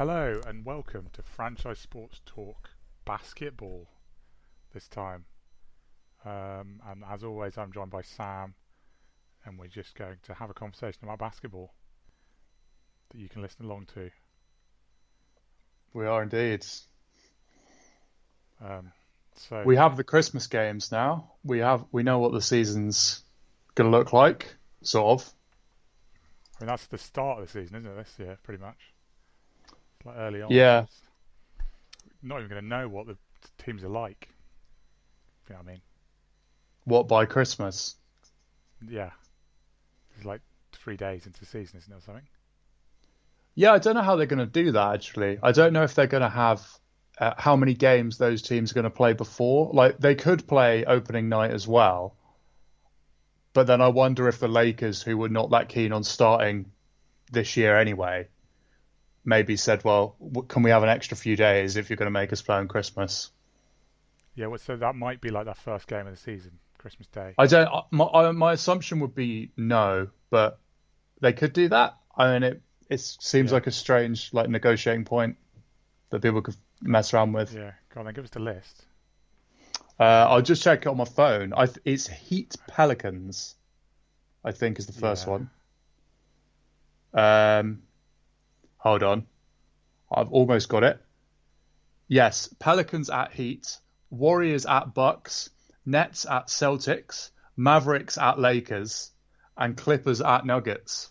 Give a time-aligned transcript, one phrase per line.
[0.00, 2.70] Hello and welcome to Franchise Sports Talk
[3.04, 3.86] Basketball
[4.72, 5.26] this time.
[6.24, 8.54] Um, and as always, I'm joined by Sam,
[9.44, 11.74] and we're just going to have a conversation about basketball
[13.10, 14.10] that you can listen along to.
[15.92, 16.64] We are indeed.
[18.64, 18.92] Um,
[19.36, 21.32] so We have the Christmas games now.
[21.44, 23.22] We have we know what the season's
[23.74, 25.34] going to look like, sort of.
[26.58, 27.96] I mean, that's the start of the season, isn't it?
[27.96, 28.78] This year, pretty much.
[30.04, 30.50] Like early on.
[30.50, 30.86] Yeah.
[32.22, 33.16] Not even going to know what the
[33.58, 34.28] teams are like.
[35.48, 35.80] You know what I mean?
[36.84, 37.96] What by Christmas?
[38.86, 39.10] Yeah.
[40.16, 40.40] It's like
[40.72, 42.26] three days into the season, isn't it, or something?
[43.54, 45.38] Yeah, I don't know how they're going to do that actually.
[45.42, 46.66] I don't know if they're going to have
[47.18, 49.70] uh, how many games those teams are going to play before.
[49.72, 52.16] Like they could play opening night as well.
[53.52, 56.70] But then I wonder if the Lakers, who were not that keen on starting
[57.32, 58.28] this year anyway,
[59.24, 60.16] maybe said, "Well,
[60.48, 62.68] can we have an extra few days if you're going to make us play on
[62.68, 63.30] Christmas?"
[64.34, 67.34] Yeah, well, so that might be like that first game of the season, Christmas Day.
[67.36, 67.68] I don't.
[67.90, 70.58] My my assumption would be no, but
[71.20, 71.96] they could do that.
[72.16, 73.54] I mean, it it seems Yeah.
[73.56, 75.36] like a strange like negotiating point
[76.10, 77.54] that people could mess around with.
[77.54, 78.86] Yeah, go on then, give us the list.
[79.98, 81.52] Uh, I'll just check it on my phone.
[81.54, 83.54] I th- it's Heat Pelicans.
[84.42, 85.30] I think is the first Yeah.
[85.32, 85.50] one.
[87.12, 87.82] Um,
[88.80, 89.26] hold on,
[90.10, 90.98] I've almost got it.
[92.08, 93.78] Yes, Pelicans at Heat,
[94.10, 95.50] Warriors at Bucks,
[95.86, 99.12] Nets at Celtics, Mavericks at Lakers,
[99.56, 101.10] and Clippers at Nuggets.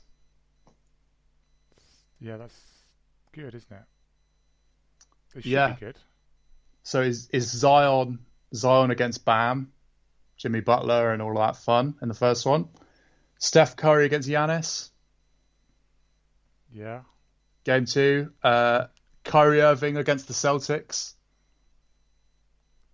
[2.19, 2.59] Yeah, that's
[3.31, 5.37] good, isn't it?
[5.37, 5.73] It should Yeah.
[5.73, 5.97] be good.
[6.83, 9.71] So is is Zion Zion against Bam,
[10.37, 12.67] Jimmy Butler, and all that fun in the first one?
[13.37, 14.89] Steph Curry against Giannis.
[16.71, 17.03] Yeah.
[17.69, 18.85] Game two, uh,
[19.23, 21.13] Kyrie Irving against the Celtics.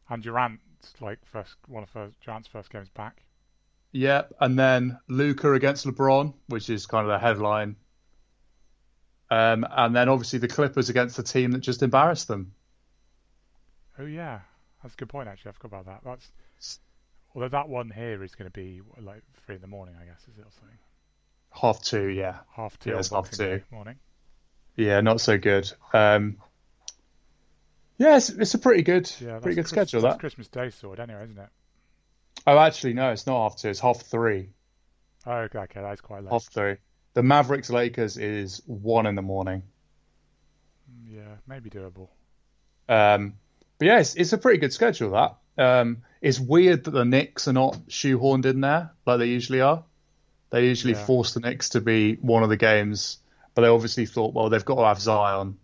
[0.10, 0.60] And Durant,
[1.00, 3.24] like first one of first, Durant's first games back.
[3.94, 7.78] Yep, and then Luka against LeBron, which is kind of the headline.
[9.32, 12.52] Um, and then obviously the Clippers against the team that just embarrassed them.
[13.98, 14.42] Oh yeah,
[14.84, 15.52] that's a good point actually.
[15.52, 16.20] I forgot about that.
[16.60, 16.80] That's
[17.34, 20.20] although that one here is going to be like three in the morning, I guess,
[20.24, 20.78] is it or something?
[21.54, 22.90] Half two, yeah, Half two.
[22.90, 23.62] Yeah, it's half two.
[23.72, 23.96] Morning.
[24.76, 25.72] Yeah, not so good.
[25.94, 26.38] Um,
[27.98, 30.02] yeah, it's, it's a pretty good, Yeah, pretty good schedule.
[30.02, 30.20] That.
[30.20, 31.50] Christmas Day sword, anyway, isn't it?
[32.48, 33.70] Oh, actually, no, it's not half two.
[33.70, 34.50] It's half three.
[35.26, 36.32] Oh, okay, okay, that's quite late.
[36.32, 36.76] Half three.
[37.14, 39.64] The Mavericks Lakers is one in the morning.
[41.10, 42.10] Yeah, maybe doable.
[42.90, 43.36] Um,
[43.80, 45.12] but yeah, it's, it's a pretty good schedule.
[45.12, 49.62] That um, it's weird that the Knicks are not shoehorned in there like they usually
[49.62, 49.84] are.
[50.52, 51.06] They usually Yeah.
[51.06, 53.18] force the Knicks to be one of the games,
[53.56, 55.58] but they obviously thought, well, they've got to have Zion.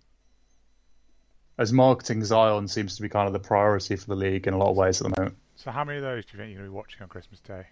[1.58, 4.58] As marketing, Zion seems to be kind of the priority for the league in a
[4.58, 5.38] lot of ways at the moment.
[5.58, 7.40] So how many of those do you think you're going to be watching on Christmas
[7.42, 7.68] Day?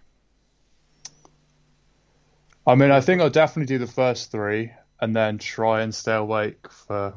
[2.67, 6.13] I mean, I think I'll definitely do the first three, and then try and stay
[6.13, 7.15] awake for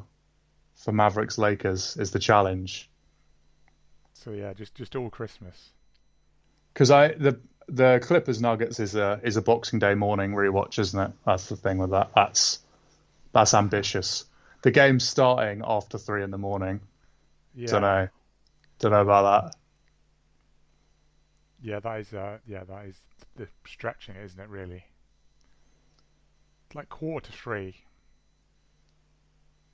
[0.76, 2.88] for Mavericks Lakers is the challenge.
[4.14, 5.70] So yeah, just just all Christmas.
[6.72, 7.38] Because I the
[7.68, 11.12] the Clippers Nuggets is a is a Boxing Day morning rewatch, isn't it?
[11.26, 12.12] That's the thing with that.
[12.14, 12.60] That's
[13.32, 14.24] that's ambitious.
[14.62, 16.80] The game's starting after three in the morning.
[17.54, 18.08] Yeah, Don't know.
[18.78, 19.56] Don't know about that.
[21.62, 22.96] yeah, that is uh, yeah, that is
[23.36, 24.48] the stretching, isn't it?
[24.48, 24.84] Really,
[26.66, 27.76] It's like quarter to three.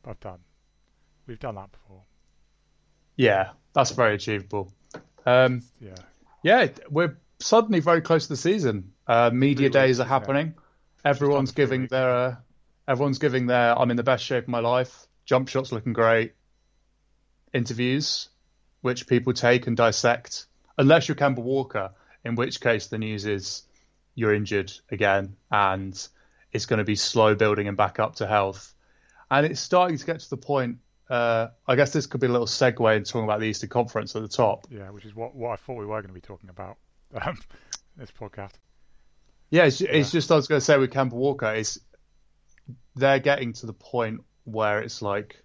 [0.07, 0.39] I've done.
[1.27, 2.03] We've done that before.
[3.17, 4.73] Yeah, that's very achievable.
[5.27, 5.95] Um, Yeah,
[6.43, 8.93] yeah, we're suddenly very close to the season.
[9.07, 10.55] Uh, media days are happening.
[11.05, 12.37] Everyone's giving their uh,
[12.88, 15.06] everyone's giving their I'm in the best shape of my life.
[15.26, 16.32] Jump shots looking great.
[17.53, 18.31] Interviews,
[18.81, 20.47] which people take and dissect,
[20.78, 21.91] unless you're Kemba Walker,
[22.25, 23.62] in which case the news is
[24.15, 26.09] you're injured again and
[26.53, 28.75] it's going to be slow building and back up to health.
[29.31, 30.78] And it's starting to get to the point.
[31.09, 34.16] Uh, I guess this could be a little segue into talking about the Eastern Conference
[34.16, 34.66] at the top.
[34.71, 36.78] yeah, which is what what I thought we were going to be talking about.
[37.15, 37.39] Um,
[37.97, 38.53] this podcast.
[39.51, 41.78] Yeah, it's, it's just I was going to say with Kemba Walker, it's
[42.97, 45.42] they're getting to the point where it's like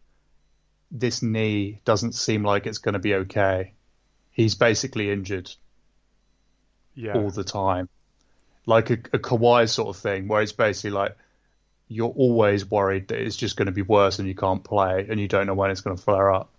[0.91, 3.75] this knee doesn't seem like it's going to be okay.
[4.31, 5.51] He's basically injured
[6.95, 7.87] Yeah, all the time,
[8.67, 11.17] like a, a Kawhi sort of thing, where it's basically like
[11.89, 15.19] you're always worried that it's just going to be worse and you can't play, and
[15.19, 16.51] you don't know when it's going to flare up.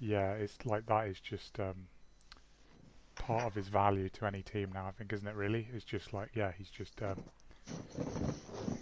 [0.00, 1.88] yeah, it's like that is just um,
[3.18, 4.86] part of his value to any team now.
[4.86, 5.34] I think, isn't it?
[5.36, 7.24] Really, it's just like yeah, he's just um,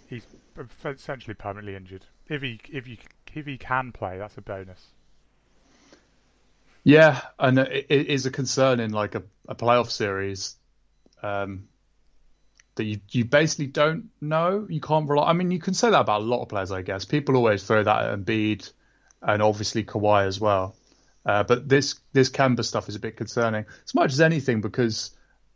[0.07, 0.25] he's
[0.85, 2.05] essentially permanently injured.
[2.27, 2.97] If he if you
[3.33, 4.87] if he can play, that's a bonus.
[6.83, 10.55] Yeah, and it, is a concern in like a, a playoff series
[11.21, 11.67] um,
[12.75, 14.65] that you you basically don't know.
[14.69, 15.29] You can't rely.
[15.29, 17.05] I mean, you can say that about a lot of players, I guess.
[17.05, 18.71] People always throw that at Embiid
[19.21, 20.75] and obviously Kawhi as well.
[21.25, 25.11] Uh, but this this Kemba stuff is a bit concerning, as much as anything, because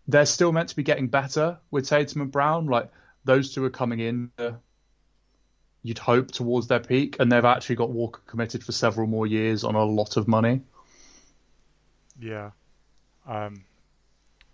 [0.07, 2.67] they're still meant to be getting better with Tatum and Brown.
[2.67, 2.91] Like
[3.25, 4.31] those two are coming in.
[4.37, 4.51] Uh,
[5.81, 9.63] you'd hope towards their peak, and they've actually got Walker committed for several more years
[9.63, 10.61] on a lot of money.
[12.19, 12.51] Yeah,
[13.27, 13.63] um,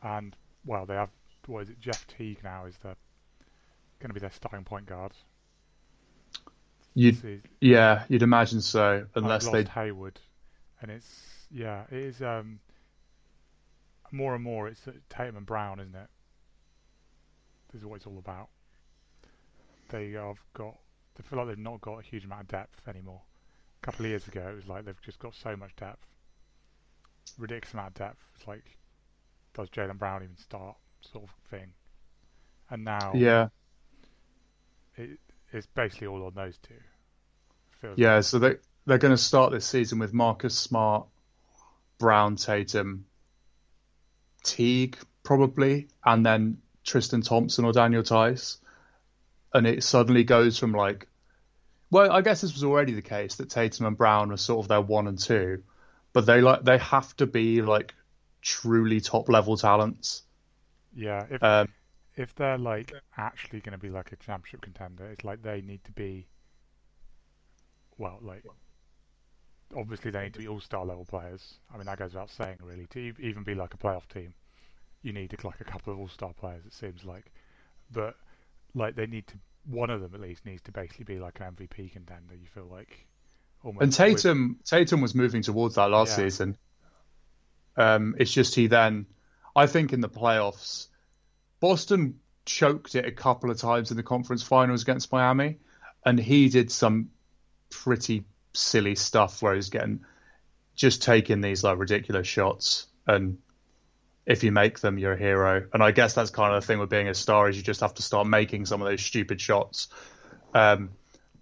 [0.02, 0.36] and
[0.66, 1.10] well, they have
[1.46, 1.80] what is it?
[1.80, 2.96] Jeff Teague now is the
[4.00, 5.12] going to be their starting point guard.
[6.96, 10.20] You'd, yeah, you'd imagine so, unless they Hayward,
[10.82, 12.60] and it's yeah, it is um,
[14.12, 14.68] more and more.
[14.68, 16.08] It's Tatum and Brown, isn't it?
[17.72, 18.50] This is what it's all about.
[19.90, 20.78] They have got.
[21.16, 23.22] They feel like they've not got a huge amount of depth anymore.
[23.82, 26.06] A couple of years ago, it was like they've just got so much depth,
[27.38, 28.24] ridiculous amount of depth.
[28.36, 28.78] It's like,
[29.54, 30.76] does Jaylen Brown even start?
[31.02, 31.74] Sort of thing.
[32.70, 33.48] And now, yeah,
[34.96, 35.20] it,
[35.52, 36.76] it's basically all on those two.
[37.82, 38.24] Feels yeah, like.
[38.26, 41.08] so they they're going to start this season with Marcus Smart,
[41.98, 43.06] Brown, Tatum,
[44.44, 48.58] Teague probably, and then Tristan Thompson or Daniel Theis,
[49.54, 51.08] and it suddenly goes from like,
[51.92, 54.68] well, I guess this was already the case that Tatum and Brown are sort of
[54.68, 55.64] their one and two,
[56.14, 57.94] but they like they have to be like
[58.42, 60.24] truly top level talents.
[60.96, 61.70] Yeah, if um,
[62.16, 65.84] if they're like actually going to be like a championship contender, it's like they need
[65.86, 66.28] to be.
[67.98, 68.44] Well, like
[69.76, 71.56] obviously they need to be all-star level players.
[71.74, 72.88] I mean that goes without saying, really.
[72.88, 74.34] To even be like a playoff team,
[75.02, 76.66] you need to like a couple of all-star players.
[76.66, 77.32] It seems like,
[77.92, 78.16] but
[78.74, 79.36] like they need to.
[79.66, 82.34] One of them at least needs to basically be like an MVP contender.
[82.34, 83.08] You feel like.
[83.64, 84.68] almost and Tatum, with...
[84.68, 86.26] Tatum was moving towards that last yeah.
[86.26, 86.58] season.
[87.78, 89.06] Um, it's just he then,
[89.56, 90.88] I think in the playoffs,
[91.60, 95.58] Boston choked it a couple of times in the conference finals against Miami,
[96.06, 97.10] and he did some
[97.70, 100.02] pretty silly stuff where he's getting
[100.76, 103.38] just taking these like ridiculous shots and
[104.26, 105.68] if you make them you're a hero.
[105.74, 107.82] And i guess that's kind of the thing with being a star is you just
[107.82, 109.88] have to start making some of those stupid shots.
[110.54, 110.92] Um,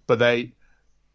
[0.06, 0.52] but they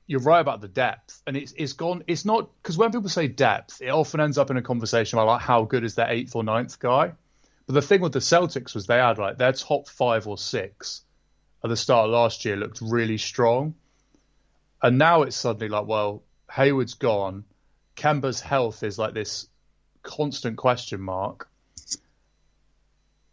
[0.05, 1.21] you're right about the depth.
[1.25, 4.51] And it's it's gone it's not because when people say depth it often ends up
[4.51, 7.13] in a conversation about like how good is their eighth or ninth guy?
[7.65, 11.03] But the thing with the celtics was they had like their top five or six
[11.63, 13.75] at the start of last year looked really strong.
[14.81, 17.45] And now it's suddenly like, well, Hayward's gone.
[17.95, 19.47] Kemba's health is like this
[20.01, 21.49] constant question mark.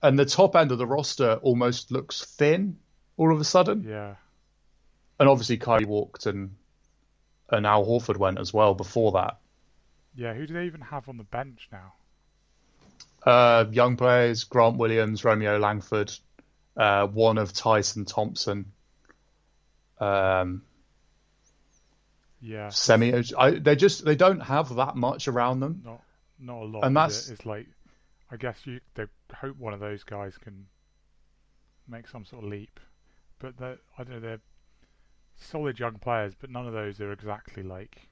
[0.02, 2.78] And the top end of the roster almost looks thin
[3.16, 3.84] all of a sudden.
[3.86, 4.14] Yeah.
[5.18, 6.56] And obviously Kyrie walked and
[7.50, 9.38] and Al Horford went as well before that.
[10.14, 11.92] Yeah, who do they even have on the bench now?
[13.24, 16.12] Uh, young players, Grant Williams, Romeo Langford,
[16.76, 18.72] uh, one of Tyson Thompson.
[19.98, 20.62] Um,
[22.40, 23.10] yeah, semi.
[23.58, 25.82] they just they don't have that much around them.
[25.84, 26.02] Not
[26.38, 26.84] not a lot.
[26.84, 27.34] And that's it?
[27.34, 27.66] it's like
[28.30, 30.66] I guess you they hope one of those guys can
[31.88, 32.78] make some sort of leap,
[33.38, 34.40] but they I don't know they're
[35.36, 38.08] solid young players, but none of those are exactly like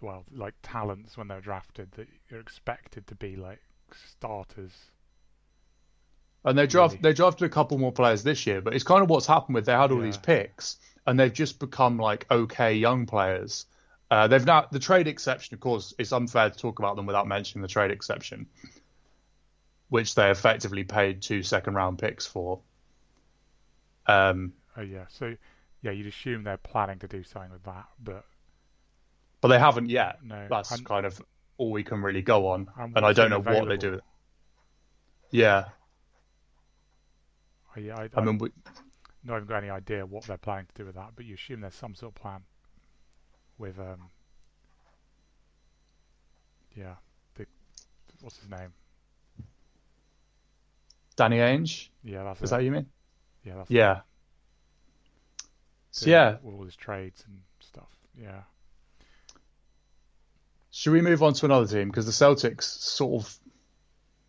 [0.00, 3.60] well like talents when they're drafted that you're expected to be like
[3.94, 4.72] starters.
[6.44, 7.02] And they draft really.
[7.02, 9.66] they drafted a couple more players this year, but it's kind of what's happened with
[9.66, 10.04] they had all yeah.
[10.04, 13.66] these picks and they've just become like okay young players.
[14.12, 17.26] Uh, they've now the trade exception, of course, it's unfair to talk about them without
[17.26, 18.46] mentioning the trade exception,
[19.88, 22.60] which they effectively paid two second round picks for.
[24.06, 25.34] Um, oh yeah, so
[25.80, 28.26] yeah, you'd assume they're planning to do something with that, but
[29.40, 30.18] but they haven't yet.
[30.22, 31.18] No, that's I'm, kind of
[31.56, 33.60] all we can really go on, I'm and I don't know available.
[33.60, 34.00] what they do.
[35.30, 35.68] Yeah.
[37.78, 38.50] Yeah, I, I, I mean, we,
[39.24, 41.62] not even got any idea what they're planning to do with that, but you assume
[41.62, 42.42] there's some sort of plan
[43.58, 44.10] with um
[46.76, 46.94] yeah,
[47.34, 47.46] the
[48.20, 48.72] what's his name?
[51.16, 51.88] Danny Ainge.
[52.02, 52.56] Yeah, that's is it.
[52.56, 52.86] that you mean?
[53.44, 54.00] Yeah, that's yeah.
[55.90, 57.90] So yeah, all his trades and stuff.
[58.20, 58.42] Yeah.
[60.70, 63.38] Should we move on to another team because the Celtics sort of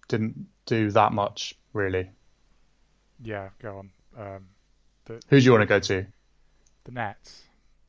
[0.09, 2.09] didn't do that much really?
[3.23, 3.89] Yeah, go on.
[4.17, 4.47] Um,
[5.05, 6.05] the, Who do you want to go to?
[6.83, 7.43] The Nets,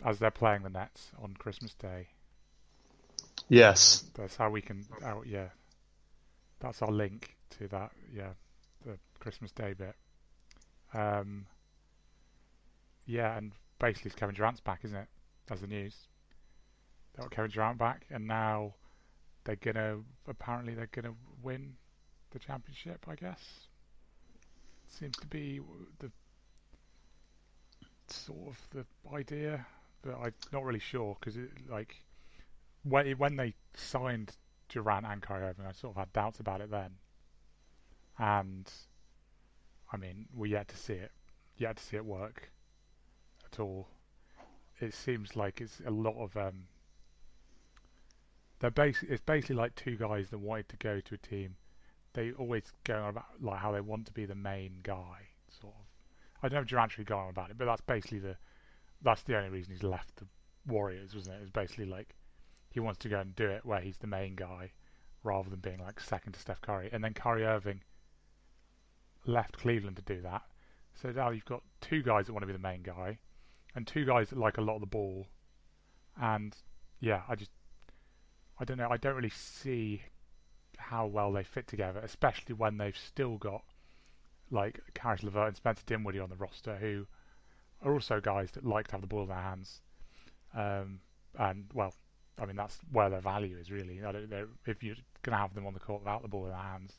[0.04, 2.08] as they're playing the Nets on Christmas Day.
[3.48, 4.04] Yes.
[4.14, 4.84] That's how we can.
[5.04, 5.48] Oh, yeah.
[6.60, 7.92] That's our link to that.
[8.14, 8.30] Yeah,
[8.84, 9.94] the Christmas Day bit.
[10.92, 11.46] Um,
[13.06, 15.08] yeah, and basically it's Kevin Durant's back, isn't it?
[15.46, 15.94] That's the news.
[17.14, 18.74] They got Kevin Durant back, and now
[19.44, 21.74] they're gonna apparently they're gonna win
[22.30, 23.04] the championship.
[23.08, 23.40] I guess
[24.88, 25.60] seems to be
[25.98, 26.10] the
[28.08, 29.66] sort of the idea,
[30.04, 32.02] but I'm not really sure because like
[32.82, 34.36] when when they signed
[34.68, 36.90] Durant and Kyrie Irving, I sort of had doubts about it then,
[38.18, 38.70] and
[39.92, 41.12] I mean we're yet to see it,
[41.56, 42.50] yet to see it work
[43.50, 43.88] at all.
[44.80, 46.66] It seems like it's a lot of um,
[48.58, 51.56] they're basically it's basically like two guys that wanted to go to a team.
[52.12, 55.28] They always go on about like how they want to be the main guy,
[55.60, 55.84] sort of.
[56.42, 58.36] I don't know if Durant actually gone on about it, but that's basically the
[59.04, 60.26] that's the only reason he's left the
[60.66, 61.38] Warriors, wasn't it?
[61.38, 62.14] It was basically like
[62.70, 64.72] he wants to go and do it where he's the main guy,
[65.22, 66.88] rather than being like second to Steph Curry.
[66.92, 67.82] And then Kyrie Irving
[69.26, 70.42] left Cleveland to do that.
[70.94, 73.18] So now you've got two guys that want to be the main guy,
[73.74, 75.26] and two guys that like a lot of the ball.
[76.20, 76.56] And
[77.00, 77.50] yeah, I just
[78.58, 78.88] I don't know.
[78.90, 80.02] I don't really see
[80.78, 83.64] how well they fit together, especially when they've still got
[84.50, 87.06] like Caris LeVert and Spencer Dinwiddie on the roster, who
[87.84, 89.80] are also guys that like to have the ball in their hands.
[90.54, 91.00] Um,
[91.38, 91.94] and well,
[92.40, 94.00] I mean that's where their value is really.
[94.66, 96.92] If you're going to have them on the court without the ball in their hands.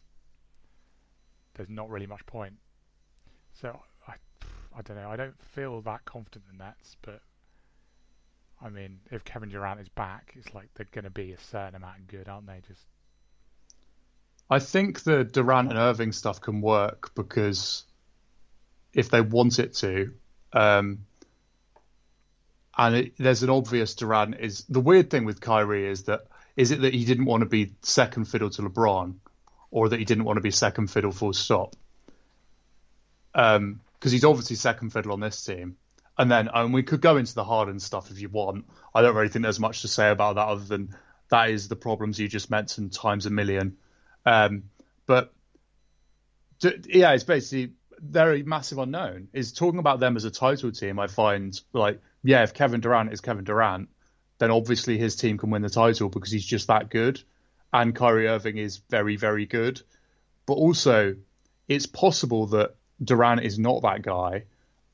[1.54, 2.56] There's not really much point.
[3.62, 4.14] So I,
[4.78, 5.10] I don't know.
[5.10, 7.22] I don't feel that confident in the Nets, but
[8.62, 11.76] I mean, if Kevin Durant is back, it's like they're going to be a certain
[11.76, 12.62] amount of good, aren't they?
[12.68, 12.82] Just.
[14.50, 17.86] I think the Durant and Irving stuff can work because
[18.94, 20.14] if they want it to,
[20.56, 21.06] um,
[22.78, 26.72] and it, there's an obvious Durant is the weird thing with Kyrie is that is
[26.72, 29.16] it that he didn't want to be second fiddle to LeBron,
[29.72, 31.76] or that he didn't want to be second fiddle full stop?
[33.34, 35.76] Because um, he's obviously second fiddle on this team,
[36.18, 38.66] and then and we could go into the Harden stuff if you want.
[38.94, 40.96] I don't really think there's much to say about that other than
[41.30, 43.76] that is the problems you just mentioned times a million.
[44.26, 44.64] Um,
[45.06, 45.34] but
[46.62, 49.28] yeah, it's basically they're massive unknown.
[49.34, 53.14] Is talking about them as a title team, I find like yeah, if Kevin Durant
[53.14, 53.90] is Kevin Durant,
[54.40, 57.22] then obviously his team can win the title because he's just that good,
[57.72, 59.82] and Kyrie Irving is very very good.
[60.46, 61.16] But also,
[61.68, 64.46] it's possible that Durant is not that guy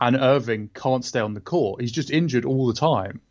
[0.01, 1.79] and Irving can't stay on the court.
[1.79, 3.21] He's just injured all the time.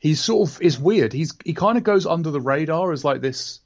[0.00, 1.12] He's sort of is weird.
[1.12, 3.60] He's he kind of goes under the radar as like this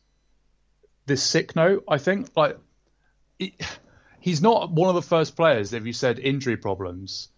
[1.06, 1.85] this sick note.
[1.88, 2.59] I think like
[3.38, 3.54] he,
[4.25, 7.28] he's not one of the first players if you said injury problems.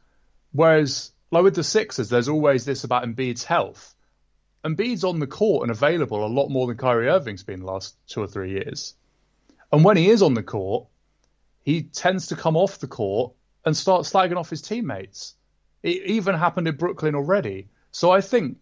[0.53, 3.93] Whereas like with the Sixers, there's always this about Embiid's health.
[4.65, 7.97] Embiid's on the court and available a lot more than Kyrie Irving's been the last
[8.07, 8.95] two or three years.
[9.73, 10.87] And when he is on the court,
[11.65, 13.33] he tends to come off the court
[13.65, 15.35] and start slagging off his teammates.
[15.83, 17.67] It even happened in Brooklyn already.
[17.91, 18.59] So I think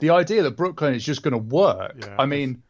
[0.00, 1.94] the idea that Brooklyn is just going to work.
[2.00, 2.64] Yeah, I mean,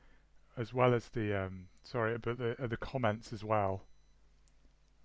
[0.59, 3.85] as, as, well as the um, sorry, but the the comments as well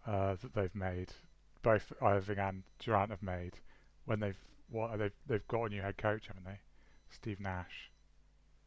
[0.06, 1.12] uh, that they've made,
[1.62, 3.54] both Irving and Durant have made
[4.06, 4.38] when they've
[4.70, 6.60] what they've they've got a new head coach, haven't they?
[7.10, 7.92] Steve Nash.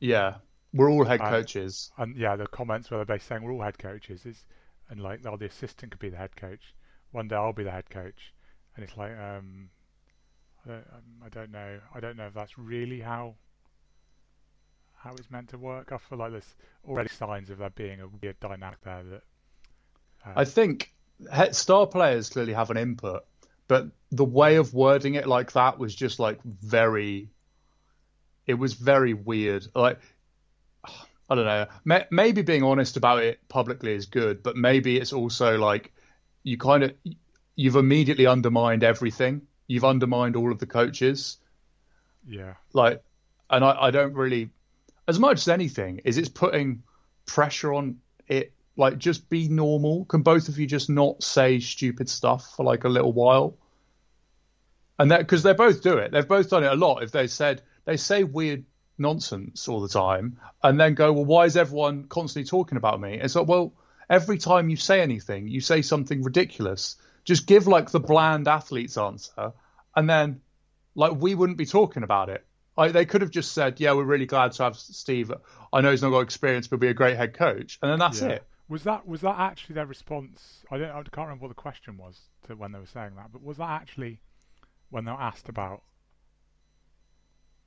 [0.01, 0.37] Yeah,
[0.73, 1.91] we're all head coaches.
[1.99, 4.45] And yeah, the comments where they're basically saying we're all head coaches is,
[4.91, 6.75] and like, oh, the assistant could be the head coach
[7.13, 8.33] one day I'll be the head coach,
[8.75, 9.71] and it's like um,
[10.65, 11.81] I don't, um, I don't know.
[11.95, 13.35] I don't know if that's really how
[14.97, 15.93] how it's meant to work.
[15.93, 16.55] I feel like there's
[16.87, 19.03] already signs of there being a weird dynamic there.
[19.05, 19.23] That
[20.27, 20.93] uh, I think
[21.53, 23.25] star players clearly have an input,
[23.67, 27.29] but the way of wording it like that was just like very.
[28.47, 29.67] It was very weird.
[29.75, 30.01] Like
[31.31, 31.67] I don't know.
[32.11, 35.93] Maybe being honest about it publicly is good, but maybe it's also like
[36.43, 36.95] you kind of
[37.55, 39.43] you've immediately undermined everything.
[39.67, 41.37] You've undermined all of the coaches.
[42.27, 42.55] Yeah.
[42.73, 43.03] Like,
[43.51, 44.51] and I, I don't really,
[45.07, 46.83] as much as anything, is it's putting
[47.27, 48.53] pressure on it.
[48.79, 50.07] Like, just be normal.
[50.07, 53.57] Can both of you just not say stupid stuff for like a little while?
[54.99, 56.13] And that because they both do it.
[56.13, 57.03] They've both done it a lot.
[57.03, 58.65] If they said they say weird
[58.97, 63.19] nonsense all the time, and then go, well, why is everyone constantly talking about me?
[63.21, 63.75] It's like, well
[64.11, 66.97] every time you say anything, you say something ridiculous.
[67.25, 69.53] Just give like the bland athlete's answer,
[69.95, 70.41] and then
[70.95, 72.45] like we wouldn't be talking about it.
[72.77, 75.33] Like they could have just said, "Yeah, we're really glad to have Steve.
[75.73, 78.23] I know he's not got experience, but be a great head coach," and then that's
[78.23, 78.29] yeah.
[78.29, 78.45] it.
[78.69, 80.65] Was that was that actually their response?
[80.71, 80.91] I don't.
[80.91, 83.57] I can't remember what the question was to when they were saying that, but was
[83.59, 84.21] that actually
[84.91, 85.83] when they were asked about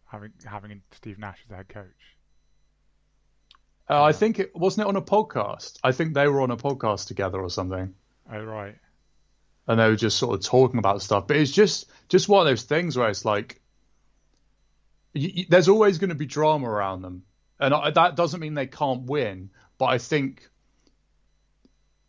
[0.05, 2.17] having having Steve Nash as the head coach?
[3.89, 5.79] Uh, I think it wasn't it on a podcast.
[5.83, 7.93] I think they were on a podcast together or something.
[8.31, 8.77] Oh right.
[9.67, 11.27] and they were just sort of talking about stuff.
[11.27, 13.59] But it's just just one of those things where it's like,
[15.15, 17.23] y y there's always going to be drama around them,
[17.59, 19.49] and I, that doesn't mean they can't win.
[19.77, 20.47] But I think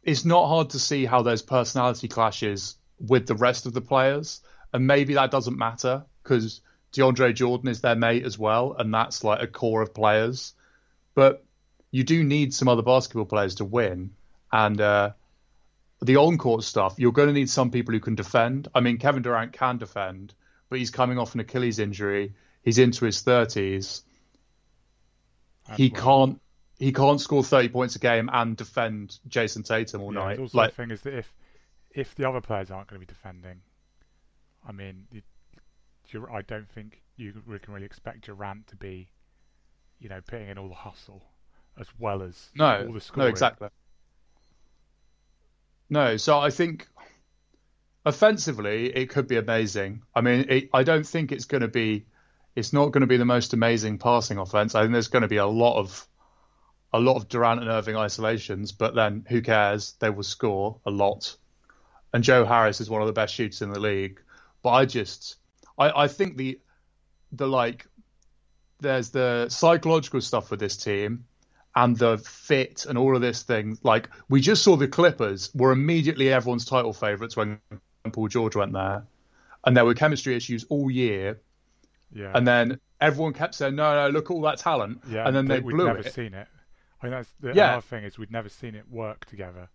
[0.03, 4.41] it's not hard to see how there's personality clashes with the rest of the players,
[4.73, 6.61] and maybe that doesn't matter because
[6.93, 10.55] DeAndre Jordan is their mate as well, and that's like a core of players.
[11.15, 11.45] But
[11.91, 14.11] you do need some other basketball players to win,
[14.51, 15.11] and uh,
[16.01, 18.69] the on-court stuff, you're going to need some people who can defend.
[18.75, 20.35] I mean, Kevin Durant can defend,
[20.69, 22.35] but he's coming off an Achilles injury.
[22.63, 24.03] He's into his thirties.
[25.77, 26.03] He well.
[26.03, 26.42] can't.
[26.83, 30.39] He can't score thirty points a game and defend Jayson Tatum all Yeah, night.
[30.41, 31.33] also Like, the thing is that if
[31.93, 33.61] if the other players aren't going to be defending,
[34.67, 35.23] I mean, you,
[36.33, 39.09] I don't think you can really expect Durant to be,
[40.01, 41.23] you know, putting in all the hustle
[41.79, 43.27] as well as no, all the scoring.
[43.27, 43.69] no, exactly.
[45.89, 46.89] No, so I think
[48.05, 50.03] offensively it could be amazing.
[50.17, 52.07] I mean, it, I don't think it's going to be.
[52.57, 54.75] It's not going to be the most amazing passing offense.
[54.75, 56.09] I think there's going to be a lot of
[56.93, 59.95] a lot of Durant and Irving isolations, but then who cares?
[59.99, 61.37] They will score a lot.
[62.13, 64.21] And Joe Harris is one of the best shooters in the league.
[64.63, 65.37] But I just,
[65.79, 66.61] I, I think the,
[67.33, 67.87] the like,
[68.81, 71.25] there's the psychological stuff with this team,
[71.75, 73.79] and the fit and all of this thing.
[73.83, 77.59] Like we just saw the Clippers were immediately everyone's title favourites when
[78.13, 79.05] Paul George went there,
[79.65, 81.41] and there were chemistry issues all year.
[82.15, 85.35] Yeah, And then everyone kept saying, "No, no, look at all that talent," yeah, and
[85.35, 86.13] then they we'd never it.
[86.13, 86.47] seen it.
[87.03, 87.73] I mean, that's the Yeah.
[87.73, 89.69] other thing is we'd never seen it work together,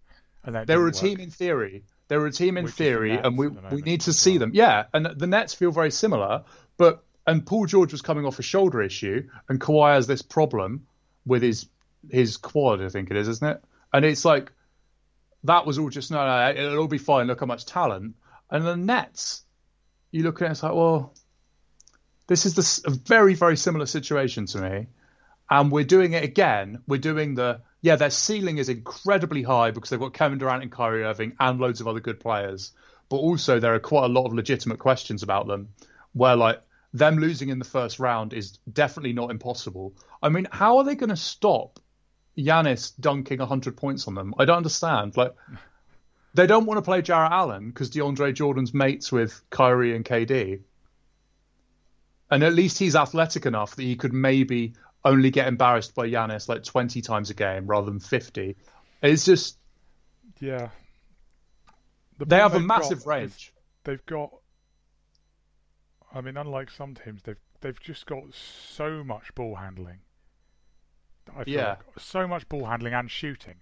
[0.43, 0.96] and They were a work.
[0.96, 1.84] team in theory.
[2.07, 4.13] They were a team in Which is the theory, and we the we need to
[4.13, 4.39] see well.
[4.39, 4.51] them.
[4.53, 6.46] Yeah, and the Nets feel very similar,
[6.77, 10.88] but and Paul George was coming off a shoulder issue, and Kawhi has this problem
[11.25, 11.67] with his
[12.10, 13.62] his quad, I think it is, isn't it?
[13.91, 14.53] And it's like
[15.43, 17.27] that was all just no, no, it'll all be fine.
[17.27, 18.15] Look how much talent.
[18.50, 19.43] And the Nets,
[20.12, 21.13] you look at it, it's like, well,
[22.27, 24.88] this is this a very very similar situation to me,
[25.49, 26.81] and we're doing it again.
[26.88, 30.71] We're doing the yeah, their ceiling is incredibly high because they've got Kevin Durant and
[30.71, 32.71] Kyrie Irving and loads of other good players.
[33.10, 35.69] But also there are quite a lot of legitimate questions about them,
[36.13, 36.62] where like
[36.93, 39.93] them losing in the first round is definitely not impossible.
[40.21, 41.79] I mean, how are they going to stop
[42.38, 44.33] Giannis dunking 100 points on them?
[44.38, 45.15] I don't understand.
[45.15, 45.36] Like,
[46.33, 50.62] they don't want to play Jarrett Allen because DeAndre Jordan's mates with Kyrie and KD.
[52.29, 54.73] And at least he's athletic enough that he could maybe
[55.05, 58.55] only get embarrassed by Giannis like 20 times a game rather than 50.
[59.01, 59.57] It's just,
[60.39, 60.69] Yeah,
[62.17, 63.53] The they have a massive got range.
[63.83, 64.31] They've got.
[66.13, 69.99] I mean, unlike some teams, they've they've just got so much ball handling.
[71.36, 71.69] I feel Yeah.
[71.69, 73.57] like so much ball handling and shooting.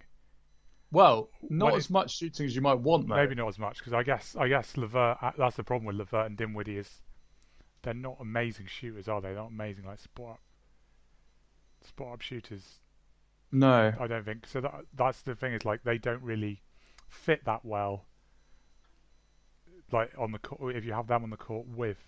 [0.90, 3.16] Well, not when as much shooting as you might want, though.
[3.16, 5.18] Maybe not as much because I guess I guess LeVert.
[5.22, 7.02] uh, That's the problem with LeVert and Dinwiddie is
[7.82, 9.28] they're not amazing shooters, are they?
[9.28, 10.38] They're not amazing like spot
[11.82, 12.80] spot up shooters.
[13.52, 13.92] No.
[13.98, 14.60] I don't think so.
[14.60, 16.62] That, that's the thing is like they don't really
[17.08, 18.04] fit that well.
[19.92, 21.98] Like on the court, if you have them on the court with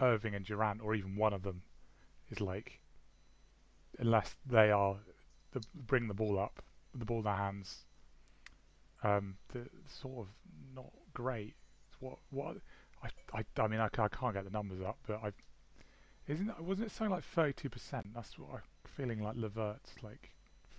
[0.00, 1.62] Irving and Durant, or even one of them,
[2.30, 2.80] is like
[3.98, 4.96] unless they are
[5.52, 6.62] the, bring the ball up,
[6.94, 7.84] the ball in their hands.
[9.02, 10.28] Um, the sort of
[10.74, 11.54] not great.
[12.00, 12.56] What what
[13.02, 15.32] I I, I mean I, I can't get the numbers up, but I
[16.28, 18.08] isn't wasn't it something like thirty two percent?
[18.14, 20.30] That's what I'm feeling like LeVert's like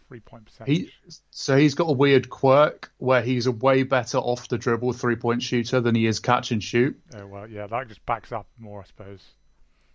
[0.07, 0.77] three point percentage.
[0.77, 0.91] He
[1.31, 5.15] so he's got a weird quirk where he's a way better off the dribble three
[5.15, 6.99] point shooter than he is catch and shoot.
[7.15, 9.23] Oh well, yeah, that just backs up more, I suppose.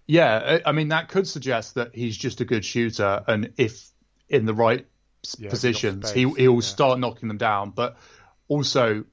[0.07, 3.89] Yeah, I mean that could suggest that he's just a good shooter, and if
[4.29, 4.87] in the right
[5.39, 6.61] Yeah, if he's got positions, space, he he'll yeah.
[6.61, 7.71] start knocking them down.
[7.71, 7.97] But
[8.49, 9.05] also,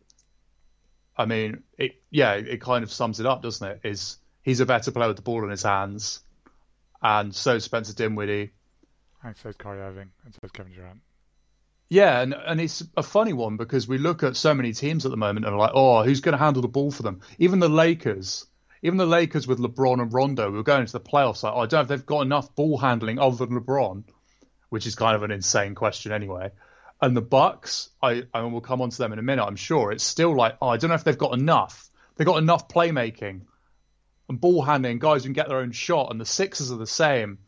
[1.17, 3.79] I mean, it yeah, it kind of sums it up, doesn't it?
[3.83, 6.21] Is he's a better player with the ball in his hands,
[7.01, 8.51] and so Spencer Dinwiddie.
[9.23, 11.01] And so is Kyrie Irving, and so is Kevin Durant.
[11.89, 15.11] Yeah, and and it's a funny one because we look at so many teams at
[15.11, 17.21] the moment and are like, oh, who's going to handle the ball for them?
[17.39, 18.45] Even the Lakers,
[18.83, 21.43] even the Lakers with LeBron and Rondo, we're going into the playoffs.
[21.43, 24.03] Like, oh, I don't know if they've got enough ball handling other than LeBron,
[24.69, 26.51] which is kind of an insane question anyway.
[27.01, 29.43] And the Bucks, I, I mean, we'll come on to them in a minute.
[29.43, 31.89] I'm sure it's still like, oh, I don't know if they've got enough.
[32.15, 33.41] They've got enough playmaking
[34.27, 36.85] and ball handling, guys who can get their own shot, and the Sixers are the
[36.85, 37.39] same.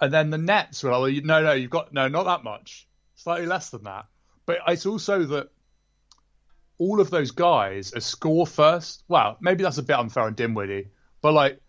[0.00, 2.42] And then the Nets were like, well, you, no, no, you've got no, not that
[2.44, 4.06] much, slightly less than that.
[4.46, 5.50] But it's also that
[6.78, 9.04] all of those guys are score first.
[9.08, 10.88] Well, maybe that's a bit unfair on Dinwiddie,
[11.20, 11.60] but like,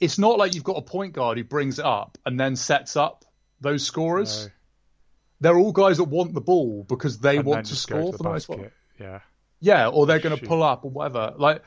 [0.00, 2.96] it's not like you've got a point guard who brings it up and then sets
[2.96, 3.24] up
[3.60, 4.30] those scorers.
[4.30, 4.48] So-
[5.40, 8.12] They're all guys that want the ball because they and want to score to for
[8.12, 8.72] the the most part.
[8.98, 9.20] Yeah,
[9.60, 11.34] Yeah, or they're going to pull up or whatever.
[11.36, 11.62] Like,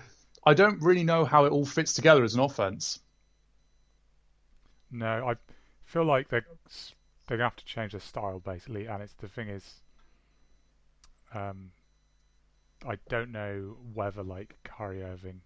[0.46, 3.00] I don't really know how it all fits together as an offense.
[4.92, 5.36] No, I
[5.84, 6.46] feel like they're
[7.28, 9.82] they're gonna have to change their style basically, and it's the thing is,
[11.34, 11.72] um,
[12.88, 15.42] I don't know whether like Kyrie Irving,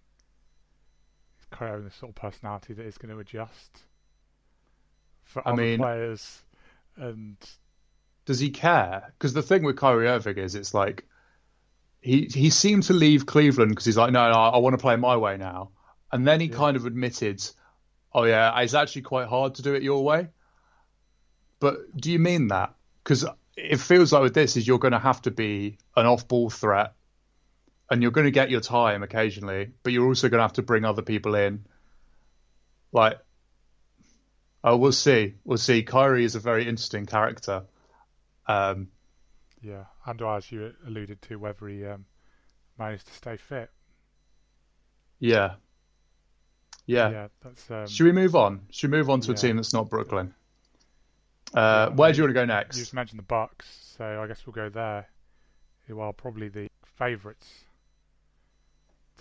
[1.40, 3.80] is Kyrie Irving the sort of personality that is going to adjust
[5.24, 6.42] for I other mean- players,
[6.96, 7.36] and
[8.26, 9.12] Does he care?
[9.18, 11.04] Because the thing with Kyrie Irving is, it's like
[12.02, 14.96] he he seemed to leave Cleveland because he's like, no, no, I want to play
[14.96, 15.70] my way now,
[16.12, 16.56] and then he Yeah.
[16.56, 17.42] kind of admitted,
[18.12, 20.28] oh yeah, it's actually quite hard to do it your way.
[21.60, 22.74] But do you mean that?
[23.02, 26.50] Because it feels like with this is you're going to have to be an off-ball
[26.50, 26.94] threat,
[27.90, 30.62] and you're going to get your time occasionally, but you're also going to have to
[30.62, 31.64] bring other people in.
[32.92, 33.18] Like,
[34.64, 35.82] oh, we'll see, we'll see.
[35.82, 37.64] Kyrie is a very interesting character.
[38.46, 38.88] Um,
[39.62, 42.06] yeah, and as you alluded to, whether he um,
[42.78, 43.70] managed to stay fit.
[45.18, 45.54] yeah,
[46.90, 47.10] yeah.
[47.10, 48.60] Yeah, that's um, Should we move on?
[48.70, 50.34] Should we move on to a team that's not Brooklyn?
[51.54, 52.76] Uh, Yeah, where do you want to go You next?
[52.78, 55.06] just mentioned the Bucks, so I guess we'll go there.
[55.86, 57.64] Who are probably the favourites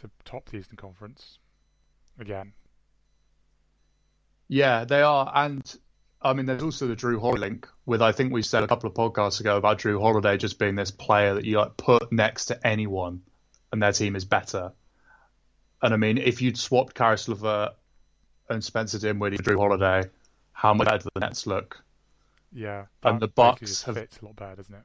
[0.01, 1.39] to top the Eastern Conference
[2.19, 2.53] again.
[4.47, 5.63] Yeah, they are, and
[6.21, 7.67] I mean, there's also the Jrue Holiday link.
[7.86, 10.75] With I think we said a couple of podcasts ago about Jrue Holiday just being
[10.75, 13.21] this player that you like put next to anyone,
[13.71, 14.73] and their team is better.
[15.82, 17.74] And I mean, if you'd swapped Caris LeVert
[18.50, 20.10] and Spencer Dinwiddie, and Jrue Holiday,
[20.52, 21.82] how much better the Nets look?
[22.52, 24.84] Yeah, And the Bucks have- fits a lot better, doesn't it?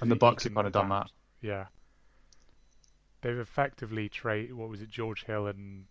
[0.00, 1.10] And the he- he Bucks have kind of done that.
[1.42, 1.66] Yeah,
[3.20, 4.54] they've effectively traded.
[4.54, 5.86] What was it, George Hill and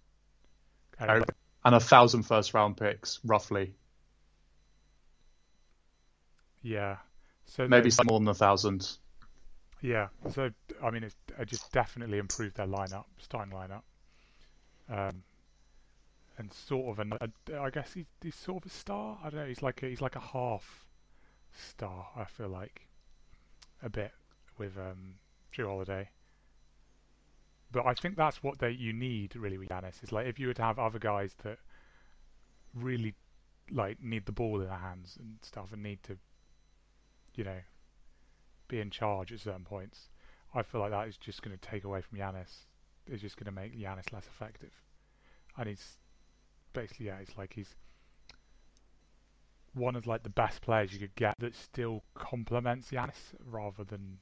[1.00, 3.76] And a thousand first round picks, roughly,
[6.62, 6.98] yeah.
[7.46, 8.98] So maybe they- more than a thousand.
[9.82, 10.52] Yeah, so
[10.84, 13.84] I mean, it's it just definitely improved their lineup, starting lineup,
[14.90, 15.24] um,
[16.38, 17.14] and sort of an.
[17.22, 19.18] A, I guess he's, he's sort of a star.
[19.24, 19.48] I don't know.
[19.48, 20.86] He's like a, he's like a half
[21.52, 22.08] star.
[22.16, 22.88] I feel like
[23.84, 24.12] a bit
[24.58, 25.16] with um,
[25.56, 26.10] Jrue Holiday.
[27.72, 30.48] But I think that's what they you need really with Giannis is like if you
[30.48, 31.60] were to have other guys that
[32.74, 33.14] really
[33.72, 36.18] like need the ball in their hands and stuff and need to,
[37.36, 37.60] you know,
[38.68, 40.10] be in charge at certain points.
[40.54, 42.66] I feel like that is just going to take away from Giannis.
[43.10, 44.72] It's just going to make Giannis less effective.
[45.58, 45.98] And he's
[46.74, 47.76] basically, yeah, it's like he's
[49.74, 54.18] one of like the best players you could get that still complements Giannis rather than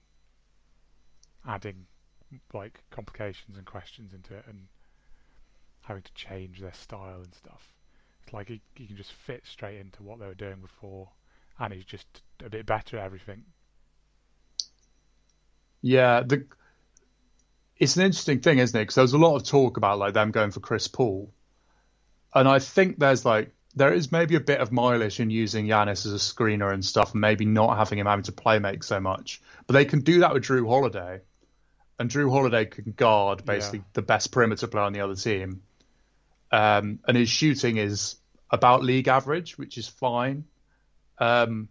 [1.47, 1.85] adding
[2.53, 4.67] like complications and questions into it and
[5.83, 7.73] having to change their style and stuff.
[8.23, 11.09] It's like he, he can just fit straight into what they were doing before
[11.59, 13.43] and he's just a bit better at everything.
[15.81, 16.45] Yeah, the
[17.79, 18.83] it's an interesting thing, isn't it?
[18.83, 21.31] Because there was a lot of talk about like them going for Chris Paul,
[22.33, 26.05] and I think there's like there is maybe a bit of mileage in using Giannis
[26.05, 28.99] as a screener and stuff, and maybe not having him having to play make so
[28.99, 29.41] much.
[29.67, 31.21] But they can do that with Jrue Holiday,
[31.99, 33.85] and Jrue Holiday can guard basically Yeah.
[33.93, 35.61] the best perimeter player on the other team,
[36.51, 38.15] um, and his shooting is
[38.49, 40.45] about league average, which is fine.
[41.19, 41.67] Um,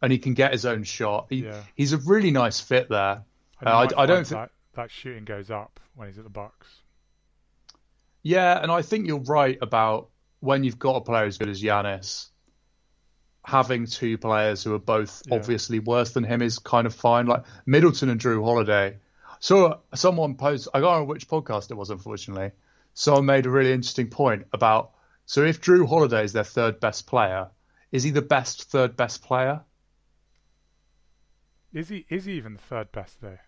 [0.00, 1.26] and he can get his own shot.
[1.28, 1.60] He, Yeah.
[1.74, 3.22] He's a really nice fit there.
[3.60, 6.30] And Uh, I- I don't find thi- that shooting goes up when he's at the
[6.30, 6.68] Bucks.
[8.22, 10.08] Yeah, and I think you're right about
[10.40, 12.28] when you've got a player as good as Giannis,
[13.44, 15.34] having two players who are both Yeah.
[15.34, 17.26] obviously worse than him is kind of fine.
[17.26, 18.98] Like Middleton and Jrue Holiday.
[19.40, 22.52] So uh, someone posed, I don't know which podcast it was, unfortunately.
[22.94, 24.92] Someone made a really interesting point about
[25.26, 27.48] so if Jrue Holiday is their third best player,
[27.92, 29.60] is he the best third best player?
[31.72, 33.38] Is he is he even the third best though?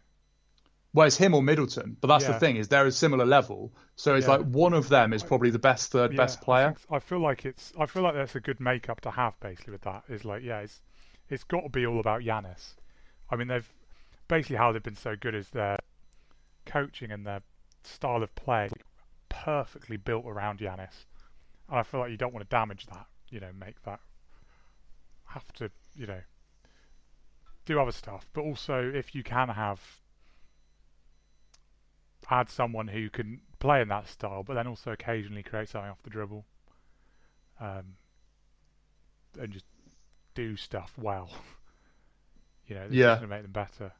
[0.92, 3.72] Well, it's him or Middleton, but that's the thing is they're a similar level.
[3.94, 4.36] So it's Yeah.
[4.38, 6.66] like one of them is probably the best third Yeah, best I player.
[6.74, 9.72] think- I, feel like it's I feel like that's a good makeup to have basically
[9.72, 10.02] with that.
[10.08, 10.82] Is like yeah, it's
[11.28, 12.74] it's got to be all about Giannis.
[13.30, 13.68] I mean they've
[14.26, 15.78] basically how they've been so good is their
[16.66, 17.42] coaching and their
[17.84, 18.68] style of play
[19.28, 21.04] perfectly built around Giannis.
[21.68, 23.06] And I feel like you don't want to damage that.
[23.28, 24.00] You know, make that
[25.26, 26.20] have to you know
[27.64, 28.26] do other stuff.
[28.32, 29.99] But also if you can have
[32.30, 36.02] add someone who can play in that style, but then also occasionally create something off
[36.02, 36.44] the dribble,
[37.60, 37.96] um,
[39.38, 39.66] and just
[40.34, 41.30] do stuff well.
[42.66, 43.16] you know, Yeah.
[43.16, 43.92] going to make them better.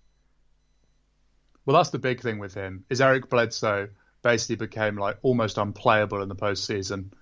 [1.67, 2.85] Well, that's the big thing with him.
[2.89, 3.89] Is Eric Bledsoe
[4.23, 7.13] basically became like almost unplayable in the postseason,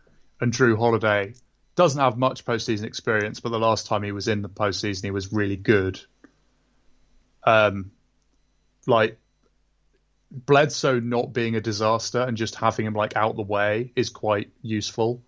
[0.41, 1.35] and Jrue Holiday
[1.75, 5.11] doesn't have much postseason experience, but the last time he was in the postseason, he
[5.11, 6.01] was really good.
[7.45, 7.93] Um,
[8.87, 9.19] like
[10.31, 14.51] Bledsoe not being a disaster and just having him like out the way is quite
[14.63, 15.23] useful.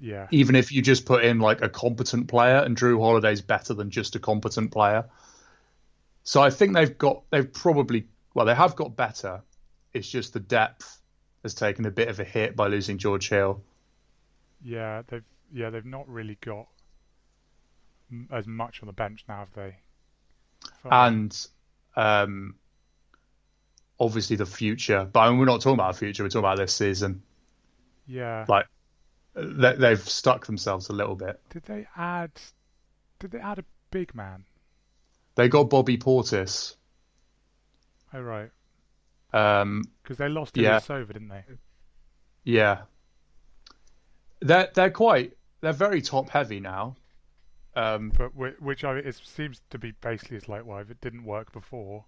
[0.00, 0.28] Yeah.
[0.30, 3.90] Even if you just put in like a competent player, and Jrue Holiday's better than
[3.90, 5.04] just a competent player.
[6.24, 9.42] So I think they've got they've probably well they have got better.
[9.92, 11.00] It's just the depth
[11.42, 13.62] has taken a bit of a hit by losing George Hill.
[14.62, 16.66] Yeah, they've yeah they've not really got
[18.30, 19.76] as much on the bench now, have they?
[20.90, 21.46] And
[21.96, 22.54] um,
[24.00, 25.08] obviously the future.
[25.12, 26.24] But I mean, we're not talking about the future.
[26.24, 27.22] We're talking about this season.
[28.06, 28.44] yeah.
[28.48, 28.66] Like
[29.34, 31.40] they, they've stuck themselves a little bit.
[31.50, 32.32] Did they add?
[33.20, 34.44] Did they add a big man?
[35.36, 36.74] They got Bobby Portis.
[38.12, 38.50] Oh right,
[39.32, 40.80] Um, because they lost Yeah.
[40.80, 41.44] Ilyasova, didn't they?
[42.42, 42.82] yeah,
[44.40, 46.96] they're they're quite they're very top heavy now.
[47.76, 51.00] Um, But whi- which I it seems to be basically it's like, well, if it
[51.00, 52.04] didn't work before,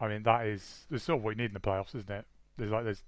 [0.00, 2.24] I mean that is that's sort of what you need in the playoffs, isn't it?
[2.56, 3.02] There's like there's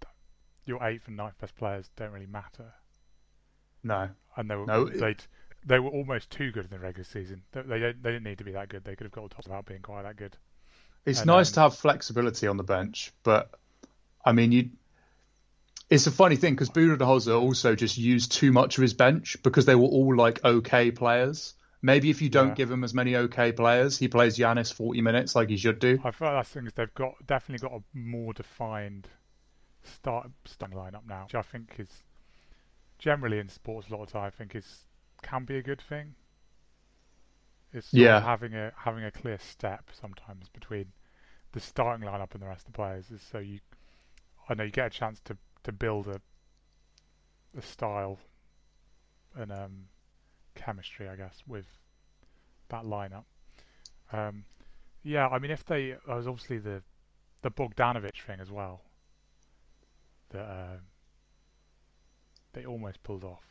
[0.66, 2.72] your eighth and ninth best players don't really matter,
[3.82, 5.16] no, and they were No, they
[5.64, 7.42] they were almost too good in the regular season.
[7.52, 8.84] They they, don't, they didn't need to be that good.
[8.84, 10.36] They could have got the top without being quite that good.
[11.04, 13.50] it's And, nice um, to have flexibility on the bench, but
[14.24, 14.70] I mean you.
[15.90, 19.66] It's a funny thing because Budenholzer also just used too much of his bench because
[19.66, 21.54] they were all like okay players.
[21.82, 22.54] Maybe if you don't Yeah.
[22.54, 26.04] give him as many okay players, he plays Giannis 40 minutes like he should do.
[26.04, 29.08] I feel like that's the thing is they've got definitely got a more defined
[29.82, 32.04] start starting lineup now, which I think is
[32.98, 34.86] generally in sports a lot of time I think is
[35.22, 36.16] can be a good thing.
[37.72, 38.22] It's Yeah.
[38.22, 40.92] having a having a clear step sometimes between
[41.52, 43.60] the starting lineup and the rest of the players is so you
[44.48, 46.20] I know you get a chance to, to build a
[47.56, 48.18] a style
[49.34, 49.88] and um,
[50.54, 51.66] chemistry I guess with
[52.68, 53.24] that lineup.
[54.12, 54.44] Um,
[55.02, 56.82] yeah, I mean, if they, there was obviously the
[57.42, 58.82] the Bogdanovich thing as well
[60.30, 60.76] that uh,
[62.52, 63.42] they almost pulled off.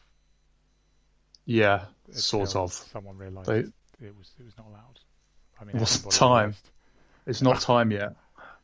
[1.45, 2.71] Yeah, until sort of.
[2.73, 3.59] Someone realised They-
[4.05, 4.99] it was it was not allowed.
[5.59, 6.39] I mean, It wasn't time.
[6.39, 6.69] realised.
[7.27, 8.15] It's not time yet.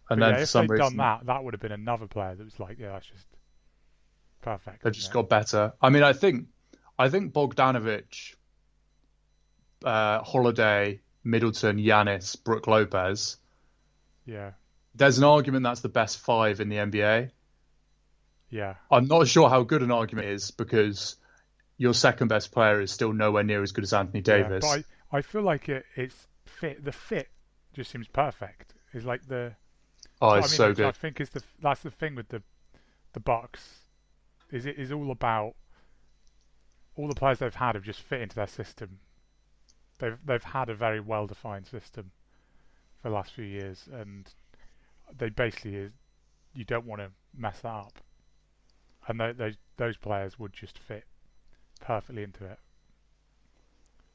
[0.09, 2.33] And But then yeah, if they'd reason, done that, that would have been another player
[2.35, 3.27] that was like, yeah, that's just
[4.41, 4.83] perfect.
[4.83, 5.13] they just it?
[5.13, 5.73] got better.
[5.81, 6.47] I mean, I think,
[6.99, 8.35] I think Bogdanovich,
[9.83, 13.37] uh, Holiday, Middleton, Giannis, Brook Lopez.
[14.25, 14.51] yeah,
[14.95, 17.31] There's an argument that's the best five in the NBA.
[18.49, 21.17] yeah, I'm not sure how good an argument is because
[21.77, 24.63] your second best player is still nowhere near as good as Anthony Davis.
[24.65, 24.77] yeah.
[24.77, 26.83] But I, I feel like it, it's fit.
[26.83, 27.29] The fit
[27.73, 28.73] just seems perfect.
[28.93, 29.53] It's like the
[30.21, 32.41] oh, I it's mean, so which I think is the that's the thing with the
[33.13, 33.81] the Bucks
[34.51, 35.53] is it is all about
[36.97, 38.99] all the players they've had have just fit into their system.
[39.99, 42.11] They've they've had a very well defined system
[43.01, 44.27] for the last few years, and
[45.17, 45.91] they basically is
[46.53, 47.99] you don't want to mess that up.
[49.07, 51.05] And tho- those those players would just fit
[51.79, 52.59] perfectly into it.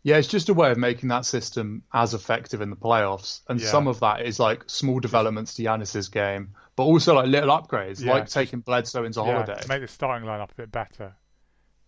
[0.04, 3.40] Yeah, it's just a way of making that system as effective in the playoffs.
[3.48, 3.68] And Yeah.
[3.68, 8.00] some of that is like small developments to Giannis's game, but also like little upgrades,
[8.04, 9.60] Yeah, like taking Bledsoe into Holiday.
[9.60, 11.14] to make the starting lineup a bit better,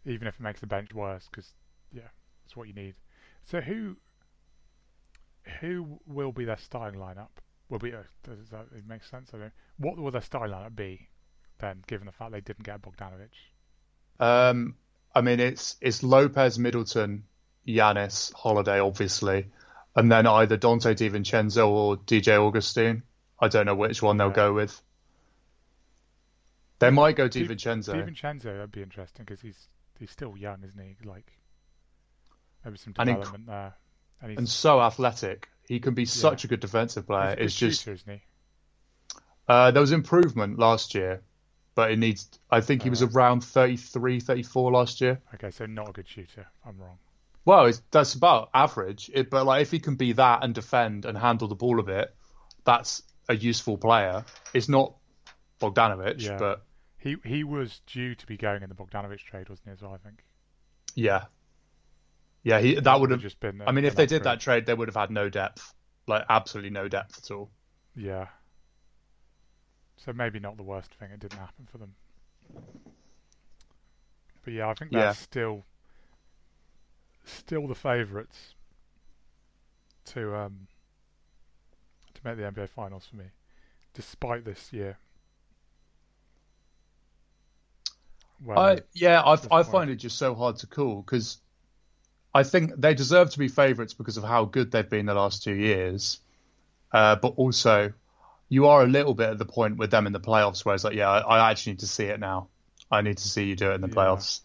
[0.04, 1.52] even if it makes the bench worse, because
[1.92, 2.08] yeah,
[2.44, 2.94] that's what you need.
[3.46, 3.96] So who
[5.60, 7.28] who will be their starting lineup?
[7.68, 9.30] Will be uh, does that it makes sense?
[9.34, 9.52] I don't.
[9.78, 11.08] What will their starting lineup be
[11.58, 13.28] then, given the fact they didn't get Bogdanovich?
[14.20, 14.76] Um,
[15.14, 17.24] I mean, it's it's Lopez, Middleton,
[17.66, 19.46] Giannis, Holiday, obviously,
[19.96, 23.02] and then either Donte DiVincenzo or DJ Augustin.
[23.40, 24.34] I don't know which one they'll Yeah.
[24.34, 24.80] go with.
[26.78, 27.94] They might go Di- DiVincenzo.
[27.94, 30.96] DiVincenzo, that'd be interesting because he's he's still young, isn't he?
[31.06, 31.30] Like
[32.64, 33.74] maybe some And inc- development there,
[34.22, 35.48] and and so athletic.
[35.66, 37.28] He can be such a good defensive player.
[37.30, 38.22] he's a good It's just shooter, isn't he?
[39.48, 41.22] uh, there was improvement last year,
[41.74, 42.28] but it needs.
[42.50, 43.08] I think he was Uh.
[43.08, 45.20] around 33, 34 last year.
[45.34, 46.46] Okay, so not a good shooter.
[46.66, 46.98] I'm wrong.
[47.46, 49.10] Well, it's, that's about average.
[49.12, 51.82] It, but like, if he can be that and defend and handle the ball a
[51.82, 52.14] bit,
[52.64, 54.24] that's a useful player.
[54.54, 54.94] It's not
[55.60, 56.38] Bogdanovich, Yeah.
[56.38, 56.64] but
[57.04, 59.72] He he was due to be going in the Bogdanovich trade, wasn't he?
[59.72, 60.24] As well, I think.
[60.94, 61.26] yeah,
[62.42, 63.20] yeah, he that would have.
[63.20, 63.60] just been.
[63.60, 65.74] a- I mean, if they did that trade, they would have had no depth,
[66.06, 67.50] like absolutely no depth at all.
[67.96, 68.26] Yeah.
[69.96, 71.10] So maybe not the worst thing.
[71.10, 71.94] It didn't happen for them.
[74.44, 75.06] But yeah, I think Yeah.
[75.06, 75.64] that's still
[77.24, 78.54] still the favourites
[80.06, 80.68] to um
[82.14, 83.26] to make the NBA Finals for me,
[83.94, 84.98] despite this year.
[88.42, 91.38] Well, I yeah, I, I find it just so hard to call because
[92.34, 95.42] I think they deserve to be favourites because of how good they've been the last
[95.42, 96.20] two years,
[96.92, 97.92] uh, but also
[98.48, 100.84] you are a little bit at the point with them in the playoffs where it's
[100.84, 102.48] like, yeah, I, I actually need to see it now.
[102.90, 103.94] I need to see you do it in the Yeah.
[103.94, 104.40] playoffs.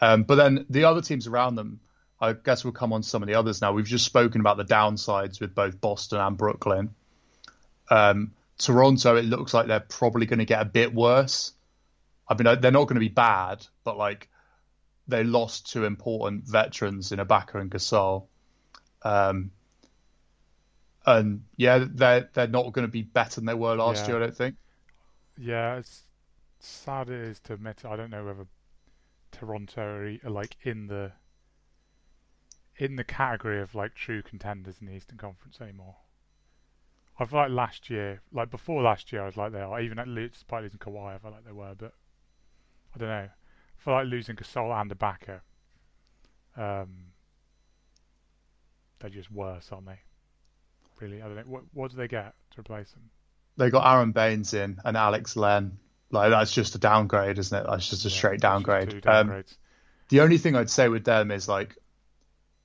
[0.00, 1.80] Um, but then the other teams around them,
[2.20, 3.72] I guess we'll come on to some of the others now.
[3.72, 6.94] We've just spoken about the downsides with both Boston and Brooklyn.
[7.90, 11.52] Um, Toronto, it looks like they're probably going to get a bit worse.
[12.30, 14.30] I mean, they're not going to be bad, but like
[15.08, 18.28] they lost two important veterans in Ibaka and Gasol.
[19.02, 19.52] Um,
[21.06, 24.08] and yeah, they're they're not going to be better than they were last Yeah.
[24.08, 24.16] year.
[24.18, 24.56] I don't think.
[25.36, 26.04] Yeah, it's
[26.60, 27.84] sad it is to admit.
[27.84, 28.46] I don't know whether
[29.32, 31.12] Toronto are, like in the
[32.76, 35.96] in the category of like true contenders in the Eastern Conference anymore.
[37.18, 39.80] I feel like last year, like before last year, I was like they are.
[39.80, 41.74] Even at despite losing Kawhi, I felt like they were.
[41.76, 41.92] But
[42.94, 43.14] I don't know.
[43.14, 45.40] I feel like losing Gasol and Ibaka,
[46.56, 46.88] um,
[48.98, 49.98] they're just worse, aren't they?
[51.00, 51.42] Really, I don't know.
[51.46, 53.10] What what do they get to replace them?
[53.56, 55.78] They got Aron Baynes in and Alex Len.
[56.10, 57.66] Like that's just a downgrade, isn't it?
[57.68, 59.06] That's just a Yeah, straight downgrade.
[59.06, 59.44] Um,
[60.08, 61.76] the only thing I'd say with them is like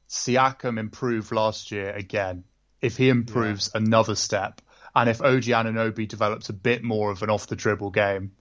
[0.10, 2.44] Siakam improved last year again.
[2.82, 4.62] If he improves another step,
[4.96, 8.32] and if OG Anunoby develops a bit more of an off the dribble game,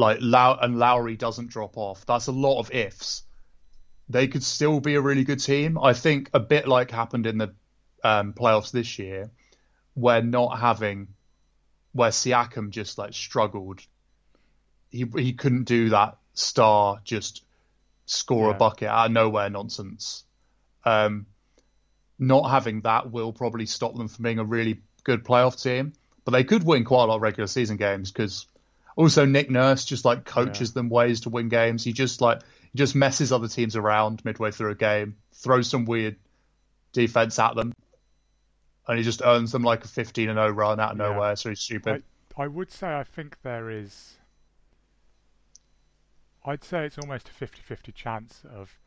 [0.00, 3.22] like Low- and Lowry doesn't drop off, that's a lot of ifs.
[4.08, 5.78] They could still be a really good team.
[5.78, 7.54] I think a bit like happened in the
[8.02, 9.30] um, playoffs this year,
[9.94, 11.08] where not having,
[11.92, 13.80] where Siakam just like struggled.
[14.90, 17.44] He he couldn't do that star just
[18.06, 18.54] score Yeah.
[18.56, 20.24] a bucket out of nowhere nonsense.
[20.84, 21.26] Um,
[22.18, 25.92] not having that will probably stop them from being a really good playoff team.
[26.24, 28.46] But they could win quite a lot of regular season games because
[29.00, 31.82] also Nick Nurse just like coaches them ways to win games.
[31.82, 35.86] He just like he just messes other teams around midway through a game, throws some
[35.86, 36.16] weird
[36.92, 37.72] defense at them,
[38.86, 41.12] and he just earns them like a fifteen and zero run out of Yeah.
[41.12, 41.34] nowhere.
[41.36, 42.04] So he's stupid.
[42.36, 44.18] I would say I think there is.
[46.44, 48.78] I'd say it's almost a 50 50 chance of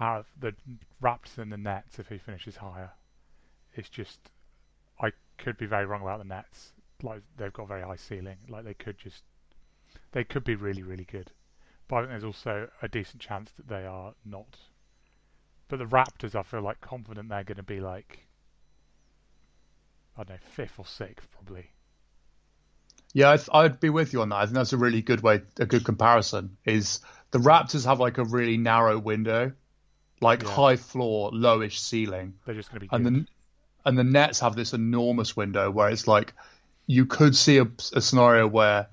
[0.00, 0.54] out of the
[1.02, 2.90] Raptors and the Nets if he finishes higher.
[3.74, 4.18] It's just.
[5.00, 6.72] I could be very wrong about the Nets.
[7.02, 8.36] Like, they've got a very high ceiling.
[8.48, 9.22] Like, they could just.
[10.12, 11.30] They could be really, really good.
[11.88, 14.56] But I think there's also a decent chance that they are not.
[15.68, 18.26] But the Raptors, I feel like confident they're going to be like.
[20.16, 21.70] I don't know, fifth or sixth, probably.
[23.12, 24.36] Yeah, I'd, I'd be with you on that.
[24.36, 26.56] I think that's a really good way, a good comparison.
[26.64, 29.52] Is the Raptors have like a really narrow window,
[30.20, 30.50] like Yeah.
[30.50, 33.14] high floor, lowish ceiling, They're just going to be and good.
[33.14, 33.26] the
[33.86, 36.34] and the Nets have this enormous window where it's like
[36.86, 38.88] you could see a, a scenario where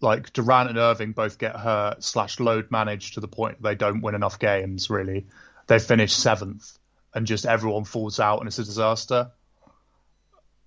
[0.00, 4.00] like Durant and Irving both get hurt slash load managed to the point they don't
[4.00, 4.90] win enough games.
[4.90, 5.26] Really,
[5.66, 6.78] they finish seventh,
[7.14, 9.30] and just everyone falls out and it's a disaster.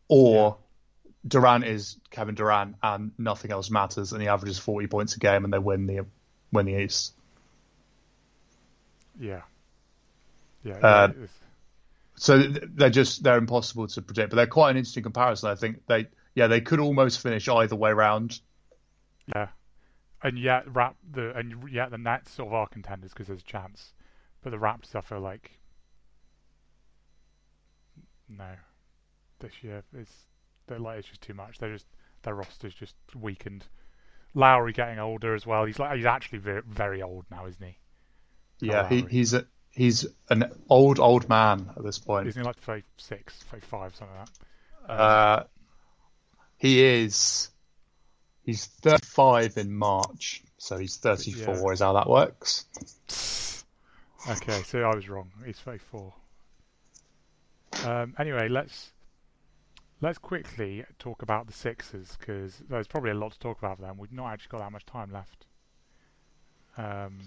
[0.08, 0.58] Or
[1.28, 5.44] Durant is Kevin Durant and nothing else matters, and he averages forty points a game
[5.44, 6.06] and they win the
[6.52, 7.14] win the East.
[9.20, 9.42] Yeah.
[10.64, 10.78] Yeah.
[10.78, 11.26] Uh, yeah,
[12.16, 15.50] So they're just they're impossible to predict, but they're quite an interesting comparison.
[15.50, 18.40] I think they yeah they could almost finish either way round.
[19.28, 19.48] Yeah.
[20.22, 23.46] And yet, rap the and yet the Nets sort of are contenders because there's a
[23.46, 23.94] chance,
[24.42, 25.60] but the Raptors I feel like
[28.30, 28.52] no,
[29.40, 30.08] this year is
[30.68, 31.60] they're like it's just too much.
[31.60, 31.88] They're just
[32.24, 33.66] their roster's just weakened.
[34.34, 35.66] Lowry getting older as well.
[35.66, 37.78] He's like he's actually very, very old now, isn't he?
[38.60, 42.28] Yeah, he, he's a he's an old old man at this point.
[42.28, 44.28] Isn't he like 36, 35, something like
[44.88, 44.94] that?
[44.94, 45.44] Uh,
[46.58, 47.50] he is
[48.46, 51.56] he's thirty five in March, so he's thirty four.
[51.56, 51.72] Yeah.
[51.72, 52.66] Is how that works.
[54.30, 55.32] Okay, so I was wrong.
[55.46, 56.14] He's 34.
[57.86, 58.94] Um, anyway, let's
[60.00, 63.82] let's quickly talk about the Sixers because there's probably a lot to talk about for
[63.82, 63.98] them.
[63.98, 65.46] We've not actually got that much time left.
[66.78, 67.20] Um,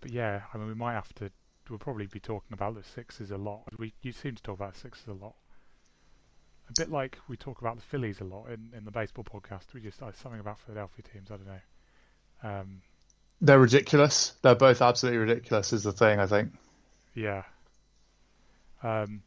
[0.00, 1.30] but yeah, I mean, we might have to.
[1.68, 3.64] We'll probably be talking about the Sixers a lot.
[3.78, 5.34] We you seem to talk about Sixers a lot.
[6.68, 9.72] A bit like we talk about the Phillies a lot in, in the baseball podcast.
[9.72, 11.30] We just uh, something about Philadelphia teams.
[11.30, 11.60] I don't know.
[12.42, 12.82] Um,
[13.40, 14.34] They're ridiculous.
[14.42, 15.72] They're both absolutely ridiculous.
[15.72, 16.52] Is the thing I think.
[17.14, 17.44] Yeah.
[18.82, 19.22] Um,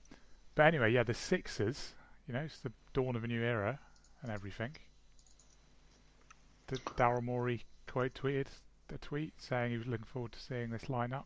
[0.55, 1.93] but anyway, yeah, the Sixers,
[2.27, 3.79] you know, it's the dawn of a new era
[4.21, 4.71] and everything.
[6.67, 8.47] The Daryl Morey quote tweeted
[8.93, 11.25] a tweet saying he was looking forward to seeing this lineup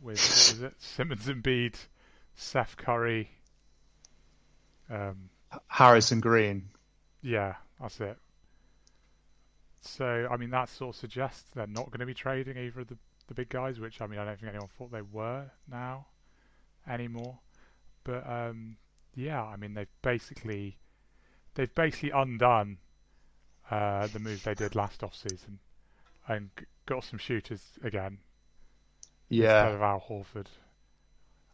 [0.00, 1.76] with what was it Simmons and Embiid,
[2.34, 3.30] Seth Curry.
[4.92, 5.30] Um,
[5.66, 6.70] Harrison Green.
[7.22, 8.18] yeah, that's it.
[9.82, 12.88] So I mean, that sort of suggests they're not going to be trading either of
[12.88, 16.06] the the big guys, which I mean, I don't think anyone thought they were now
[16.88, 17.40] anymore.
[18.04, 18.78] But um,
[19.14, 20.78] yeah, I mean they've basically
[21.54, 22.78] they've basically undone
[23.70, 25.60] uh, the moves they did last off season
[26.28, 26.50] and
[26.86, 28.18] got some shooters again
[29.38, 30.48] instead Yeah, of Al Horford.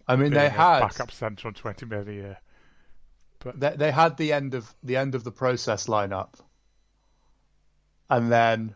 [0.09, 2.39] I mean they had backup centre on twenty million a year.
[3.55, 6.34] They, they had the end of the end of the process lineup,
[8.11, 8.74] and then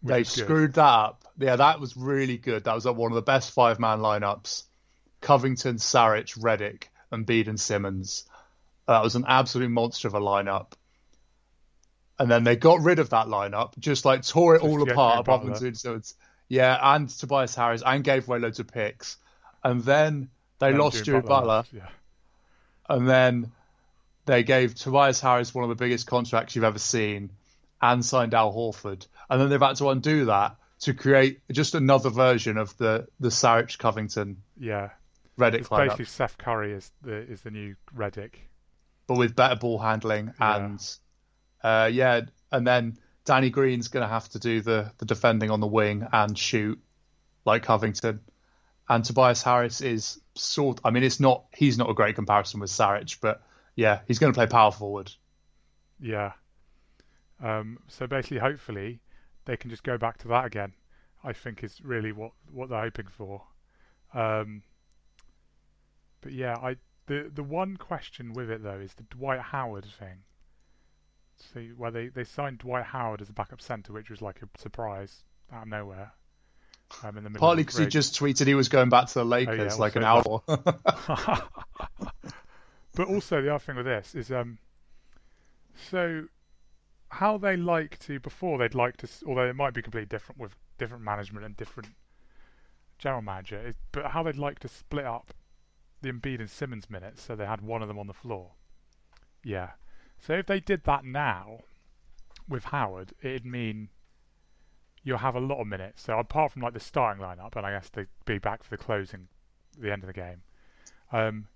[0.00, 0.44] Which they is good.
[0.44, 1.24] screwed that up.
[1.38, 2.64] Yeah, that was really good.
[2.64, 4.64] That was like one of the best five man lineups.
[5.20, 8.24] Covington, Saric, Redick, and Embiid and Simmons.
[8.88, 10.72] That was an absolute monster of a lineup.
[12.18, 14.86] And then they got rid of that lineup, just like tore it Just all apart
[15.14, 15.72] Jimmy apart from Butler.
[15.74, 16.14] Simmons.
[16.48, 19.16] Yeah, and Tobias Harris, and gave away loads of picks.
[19.64, 20.28] And then
[20.58, 21.88] they lost Jimmy Butler, left, Yeah.
[22.88, 23.52] and then
[24.26, 27.30] they gave Tobias Harris one of the biggest contracts you've ever seen
[27.80, 29.06] and signed Al Horford.
[29.28, 33.28] And then they've had to undo that to create just another version of the, the
[33.28, 34.90] Saric Covington Yeah.
[35.38, 38.34] Redick It's lineup, basically Seth Curry is the is the new Redick.
[39.06, 40.32] but with better ball handling.
[40.38, 40.56] Yeah.
[40.56, 40.96] And
[41.64, 42.20] uh, yeah,
[42.50, 46.06] and then Danny Green's going to have to do the, the defending on the wing
[46.12, 46.78] and shoot
[47.46, 48.20] like Covington.
[48.88, 50.80] And Tobias Harris is sort.
[50.84, 51.44] I mean, it's not.
[51.56, 53.40] He's not a great comparison with Saric, but
[53.76, 55.12] yeah, he's going to play power forward.
[56.00, 56.32] Yeah.
[57.42, 59.00] Um, so basically, hopefully,
[59.44, 60.72] they can just go back to that again.
[61.24, 63.42] I think is really what what they're hoping for.
[64.14, 64.62] Um,
[66.20, 70.18] but yeah, I the the one question with it though is the Dwight Howard thing.
[71.54, 74.48] See, where they they signed Dwight Howard as a backup center, which was like a
[74.58, 76.12] surprise out of nowhere.
[77.02, 79.24] Um, in the middle Partly because he just tweeted he was going back to the
[79.24, 80.42] Lakers like an hour.
[82.94, 84.58] but also the other thing with this is um
[85.74, 86.26] so
[87.08, 90.56] how they like to before they'd like to although it might be completely different with
[90.78, 91.88] different management and different
[92.98, 95.34] general manager is, but how they'd like to split up
[96.00, 98.52] the Embiid and Simmons minutes so they had one of them on the floor.
[99.44, 99.70] Yeah.
[100.18, 101.60] So if they did that now
[102.48, 103.88] with Howard it'd mean
[105.02, 106.02] you'll have a lot of minutes.
[106.02, 108.82] So apart from like the starting lineup and I guess they'd be back for the
[108.82, 109.28] closing
[109.78, 110.42] the end of the game
[111.12, 111.46] um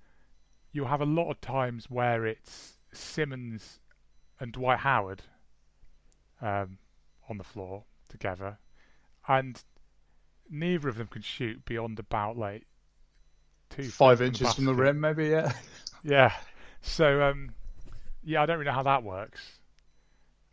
[0.77, 3.81] you'll have a lot of times where it's Simmons
[4.39, 5.23] and Dwight Howard
[6.43, 6.77] um,
[7.31, 8.59] on the floor together,
[9.27, 9.63] and
[10.51, 12.67] neither of them can shoot beyond about like
[13.71, 15.29] two Five feet inches from the rim, maybe.
[15.29, 15.53] Yeah.
[16.05, 16.33] Yeah,
[16.83, 17.53] so um,
[18.23, 19.59] yeah, I don't really know how that works.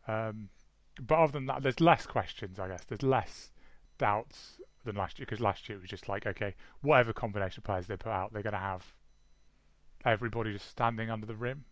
[0.08, 0.50] Um,
[1.00, 2.84] but other than that, there's less questions, I guess.
[2.86, 3.52] There's less
[4.00, 7.66] doubts than last year because last year it was just like, okay, whatever combination of
[7.66, 8.84] players they put out, they're going to have
[10.06, 11.66] everybody just standing under the rim.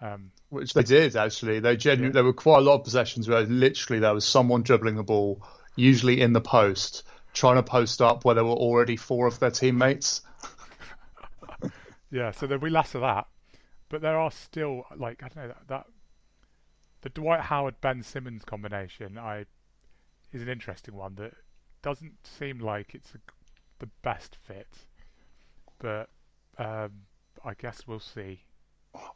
[0.00, 1.60] Um, Which they did actually.
[1.60, 2.12] They genuinely Yeah.
[2.14, 5.46] there were quite a lot of possessions where literally there was someone dribbling the ball,
[5.76, 9.50] usually in the post, trying to post up where there were already four of their
[9.52, 10.22] teammates.
[12.10, 13.28] yeah, so there'll be less of that,
[13.88, 15.86] but there are still like I don't know that, that
[17.02, 19.46] the Dwight Howard Ben Simmons combination I
[20.32, 21.32] is an interesting one that
[21.82, 23.18] doesn't seem like it's a,
[23.78, 24.68] the best fit,
[25.78, 26.08] but
[26.58, 26.90] um,
[27.44, 28.40] I guess we'll see.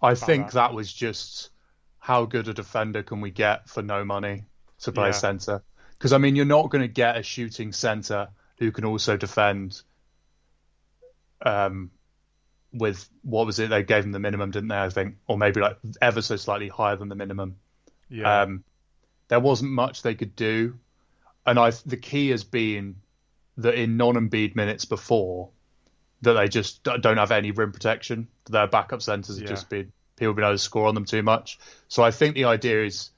[0.02, 0.52] I think that.
[0.52, 1.50] that was just
[1.98, 4.44] how good a defender can we get for no money
[4.80, 5.12] to play Yeah.
[5.12, 5.62] centre?
[5.92, 9.82] Because I mean, you're not going to get a shooting centre who can also defend.
[11.44, 11.90] Um,
[12.72, 13.70] with what was it?
[13.70, 14.76] They gave him the minimum, didn't they?
[14.78, 17.56] I think, or maybe like ever so slightly higher than the minimum.
[18.08, 18.64] Yeah, Um,
[19.28, 20.78] there wasn't much they could do,
[21.46, 22.96] and I the key has been
[23.58, 25.50] that in non-Embiid minutes before,
[26.26, 28.28] that they just don't have any rim protection.
[28.50, 29.48] Their backup centers have Yeah.
[29.54, 31.58] just been people have been able to score on them too much.
[31.88, 33.10] So I think the idea is,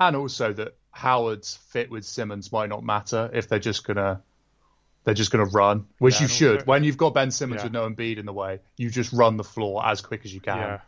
[0.00, 4.22] and also that Howard's fit with Simmons might not matter if they're just gonna.
[5.04, 6.66] They're just to run, which Yeah, you should.
[6.66, 7.66] when you've got Ben Simmons Yeah.
[7.66, 10.40] with no Embiid in the way, you just run the floor as quick as you
[10.40, 10.56] can.
[10.58, 10.80] yeah.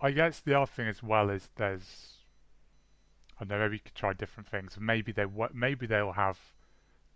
[0.00, 2.16] I guess the other thing as well is there's
[3.38, 4.78] I don't know maybe you could try different things.
[4.80, 6.38] Maybe they maybe they'll have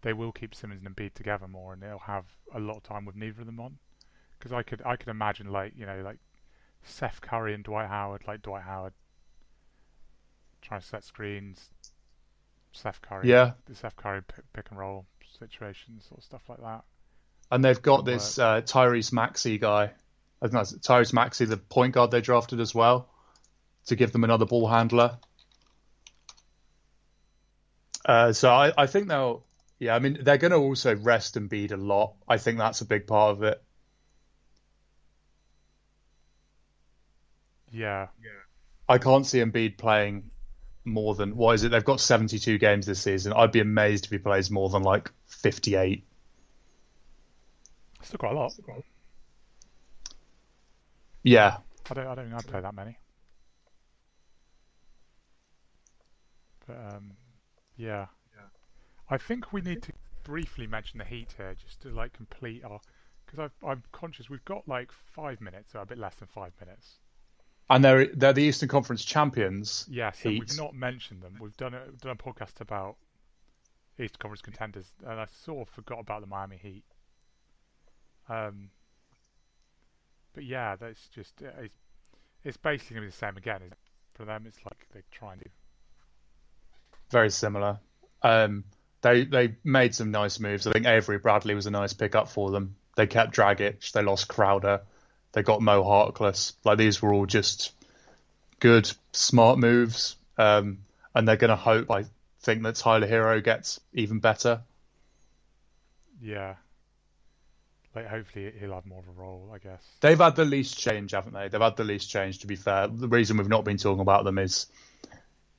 [0.02, 2.24] they will keep Simmons and Embiid together more, and they'll have
[2.54, 3.78] a lot of time with neither of them on.
[4.38, 6.18] Because I could I could imagine like you know like
[6.82, 8.92] Seth Curry and Dwight Howard, like Dwight Howard
[10.60, 11.70] trying to set screens,
[12.72, 13.52] Seth Curry, Yeah.
[13.66, 15.06] the Seth Curry pick, pick and roll
[15.38, 16.84] situations sort or stuff like that.
[17.50, 19.84] And they've got this uh, Tyrese Maxey guy.
[20.40, 23.08] I think that's Tyrese Maxey, the point guard they drafted as well,
[23.86, 25.18] to give them another ball handler.
[28.04, 29.44] Uh, so I, I think they'll,
[29.82, 32.14] yeah, I mean, they're going to also rest Embiid a lot.
[32.28, 33.60] I think that's a big part of it.
[37.72, 38.30] Yeah, Yeah.
[38.88, 40.30] I can't see Embiid playing
[40.84, 41.70] more than, what is it?
[41.70, 43.32] They've got 72 games this season.
[43.32, 46.06] I'd be amazed if he plays more than like 58.
[48.02, 48.52] still quite a lot.
[51.24, 51.56] Yeah,
[51.90, 52.06] I don't.
[52.06, 52.98] I don't think I'd play that many.
[56.66, 57.12] But um,
[57.76, 58.06] yeah.
[59.12, 59.92] I think we need to
[60.24, 62.80] briefly mention the heat here, just to like complete our.
[63.26, 66.94] Because I'm conscious we've got like five minutes, or a bit less than five minutes.
[67.68, 69.86] and they're they're the Eastern Conference champions.
[69.90, 71.36] Yes, and we've not mentioned them.
[71.38, 72.96] We've done a done a podcast about
[73.98, 76.84] Eastern Conference contenders, and I sort of forgot about the Miami Heat.
[78.30, 78.70] Um,
[80.32, 81.78] but yeah, that's just uh, it's,
[82.44, 83.60] it's basically gonna be the same again.
[84.14, 85.50] For them, it's like they try and do.
[87.10, 87.78] Very similar.
[88.22, 88.64] Um,
[89.02, 90.66] they they made some nice moves.
[90.66, 92.76] I think Avery Bradley was a nice pickup for them.
[92.96, 93.92] They kept Dragic.
[93.92, 94.82] They lost Crowder.
[95.32, 96.54] They got Mo Harkless.
[96.64, 97.72] Like these were all just
[98.60, 100.16] good, smart moves.
[100.38, 100.78] Um,
[101.14, 102.04] and they're going to hope, I
[102.40, 104.62] think, that Tyler Herro gets even better.
[106.20, 106.54] Yeah.
[107.94, 109.82] Like hopefully he'll have more of a role, I guess.
[110.00, 111.48] They've had the least change, haven't they?
[111.48, 112.38] They've had the least change.
[112.38, 114.66] To be fair, the reason we've not been talking about them is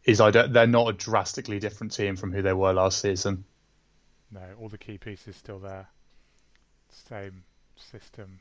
[0.06, 3.45] is I don't, they're not a drastically different team from who they were last season.
[4.32, 5.88] No, all the key pieces still there.
[7.10, 7.43] Same
[7.76, 8.39] system.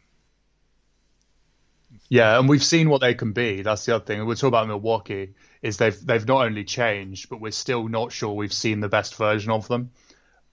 [2.09, 3.63] Yeah, and we've seen what they can be.
[3.63, 4.25] That's the other thing.
[4.27, 8.33] We're talking about Milwaukee is they've they've not only changed, but we're still not sure
[8.33, 9.91] we've seen the best version of them.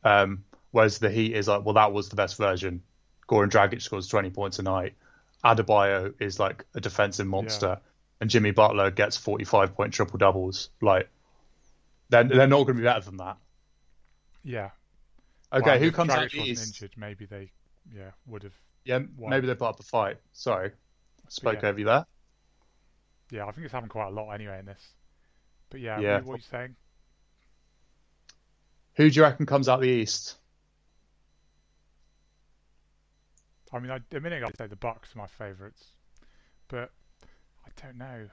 [0.03, 2.83] Um, whereas the Heat is like, well, that was the best version.
[3.27, 4.95] Goran Dragic scores twenty points a night.
[5.43, 7.79] Adebayo is like a defensive monster,
[8.21, 10.69] and Jimmy Butler gets forty-five point triple doubles.
[10.81, 11.09] Like,
[12.09, 13.37] they're they're not going to be better than that.
[14.43, 14.69] Yeah.
[15.51, 16.67] Okay, Well, who comes out the East?
[16.67, 17.51] injured, maybe they,
[17.95, 18.53] yeah, would have.
[18.85, 19.31] Yeah, Why?
[19.31, 20.17] maybe they put up a fight.
[20.31, 21.69] Sorry, I spoke yeah.
[21.69, 22.05] over you there.
[23.31, 24.81] Yeah, I think it's happened quite a lot anyway in this.
[25.69, 26.21] But yeah, Yeah.
[26.21, 26.75] what, are you saying?
[28.95, 30.35] Who do you reckon comes out the East?
[33.71, 35.83] I mean, I, a minute ago I'd say the Bucks are my favourites,
[36.69, 36.98] but I
[37.81, 38.27] don't know.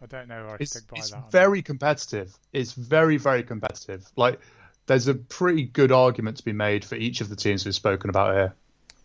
[0.00, 2.32] I don't know where I It's, stick by it's very competitive.
[2.52, 4.06] It's very, very competitive.
[4.16, 4.40] Like,
[4.86, 8.10] there's a pretty good argument to be made for each of the teams we've spoken
[8.10, 8.54] about here.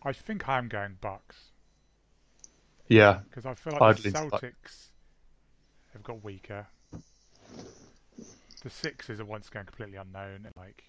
[0.02, 1.36] I think I'm going Bucks
[2.88, 4.42] Yeah, because I feel like I'd the lean to Bucks.
[4.42, 4.86] Celtics
[5.92, 6.66] have got weaker.
[8.62, 10.46] The Sixers are once again completely unknown.
[10.46, 10.84] And like,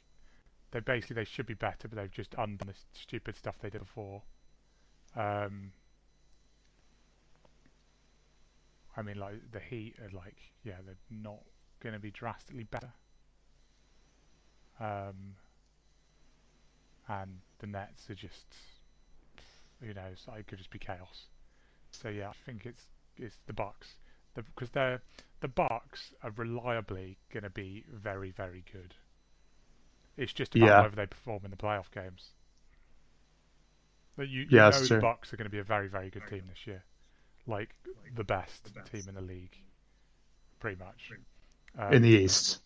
[0.71, 3.81] they basically they should be better, but they've just undone the stupid stuff they did
[3.81, 4.21] before.
[5.15, 5.71] Um,
[8.97, 11.43] I mean, like the Heat are like, yeah, they're not
[11.81, 12.93] going to be drastically better.
[14.79, 15.35] Um,
[17.07, 18.55] and the Nets are just,
[19.81, 20.25] who knows?
[20.37, 21.27] It could just be chaos.
[21.91, 23.97] So yeah, I think it's it's the Bucks
[24.35, 25.01] because they're
[25.41, 28.95] the Bucks are reliably going to be very very good.
[30.17, 30.77] It's just about Yeah.
[30.77, 32.33] whether they perform in the playoff games.
[34.17, 34.95] But you, you Yeah, know the.
[34.97, 36.83] Bucks are going to be a very very good team this year,
[37.47, 37.75] like
[38.15, 39.55] the best team in the league,
[40.59, 41.13] pretty much.
[41.77, 42.59] Um, in the East.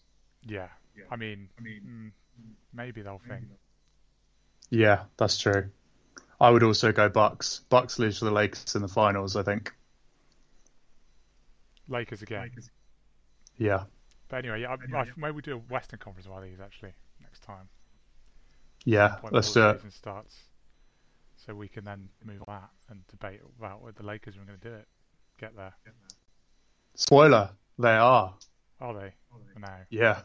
[0.44, 0.68] yeah,
[1.10, 2.12] I mean, I mm,
[2.74, 3.46] maybe they'll think.
[4.72, 5.70] Yeah, that's true.
[6.40, 7.62] I would also go Bucks.
[7.70, 9.74] Bucks lose to the Lakers in the finals, I think.
[11.90, 12.52] Lakers again.
[13.58, 13.86] Yeah,
[14.30, 16.60] But anyway, yeah, I, I, maybe we do a Western Conference of one of these
[16.62, 17.70] actually next time.
[18.86, 19.18] yeah.
[19.32, 19.82] Let's before do it.
[19.82, 20.49] season starts,
[21.50, 24.60] so we can then move on that and debate about whether the Lakers are going
[24.60, 24.88] to do it.
[25.40, 25.74] Get there,
[26.94, 28.36] Spoiler: they are.
[28.80, 29.14] are they?
[29.58, 29.68] No.
[29.90, 30.20] Yeah.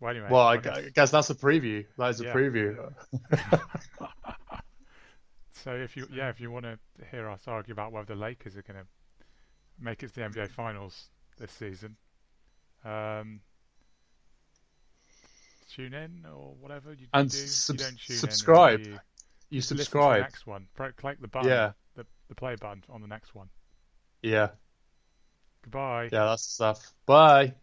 [0.00, 0.28] Well, anyway.
[0.30, 1.86] Well, I, guess- I guess that's a preview.
[1.96, 2.32] That is a Yeah.
[2.34, 2.92] preview.
[5.52, 6.78] so if you yeah if you want to
[7.10, 8.86] hear us argue about whether the Lakers are going to
[9.80, 11.08] make it to the NBA Finals
[11.38, 11.96] this season,
[12.84, 13.40] um,
[15.72, 17.36] tune in or whatever you And do.
[17.38, 18.80] sub- you don't tune subscribe.
[18.80, 19.00] in.
[19.54, 20.20] You You to the subscribe.
[20.22, 20.66] next one.
[20.96, 21.48] Click the button.
[21.48, 23.48] Yeah, The the play button on the next one.
[24.20, 24.48] yeah,
[25.62, 26.10] Goodbye.
[26.10, 26.24] yeah.
[26.24, 26.92] That's stuff.
[27.06, 27.54] Bye.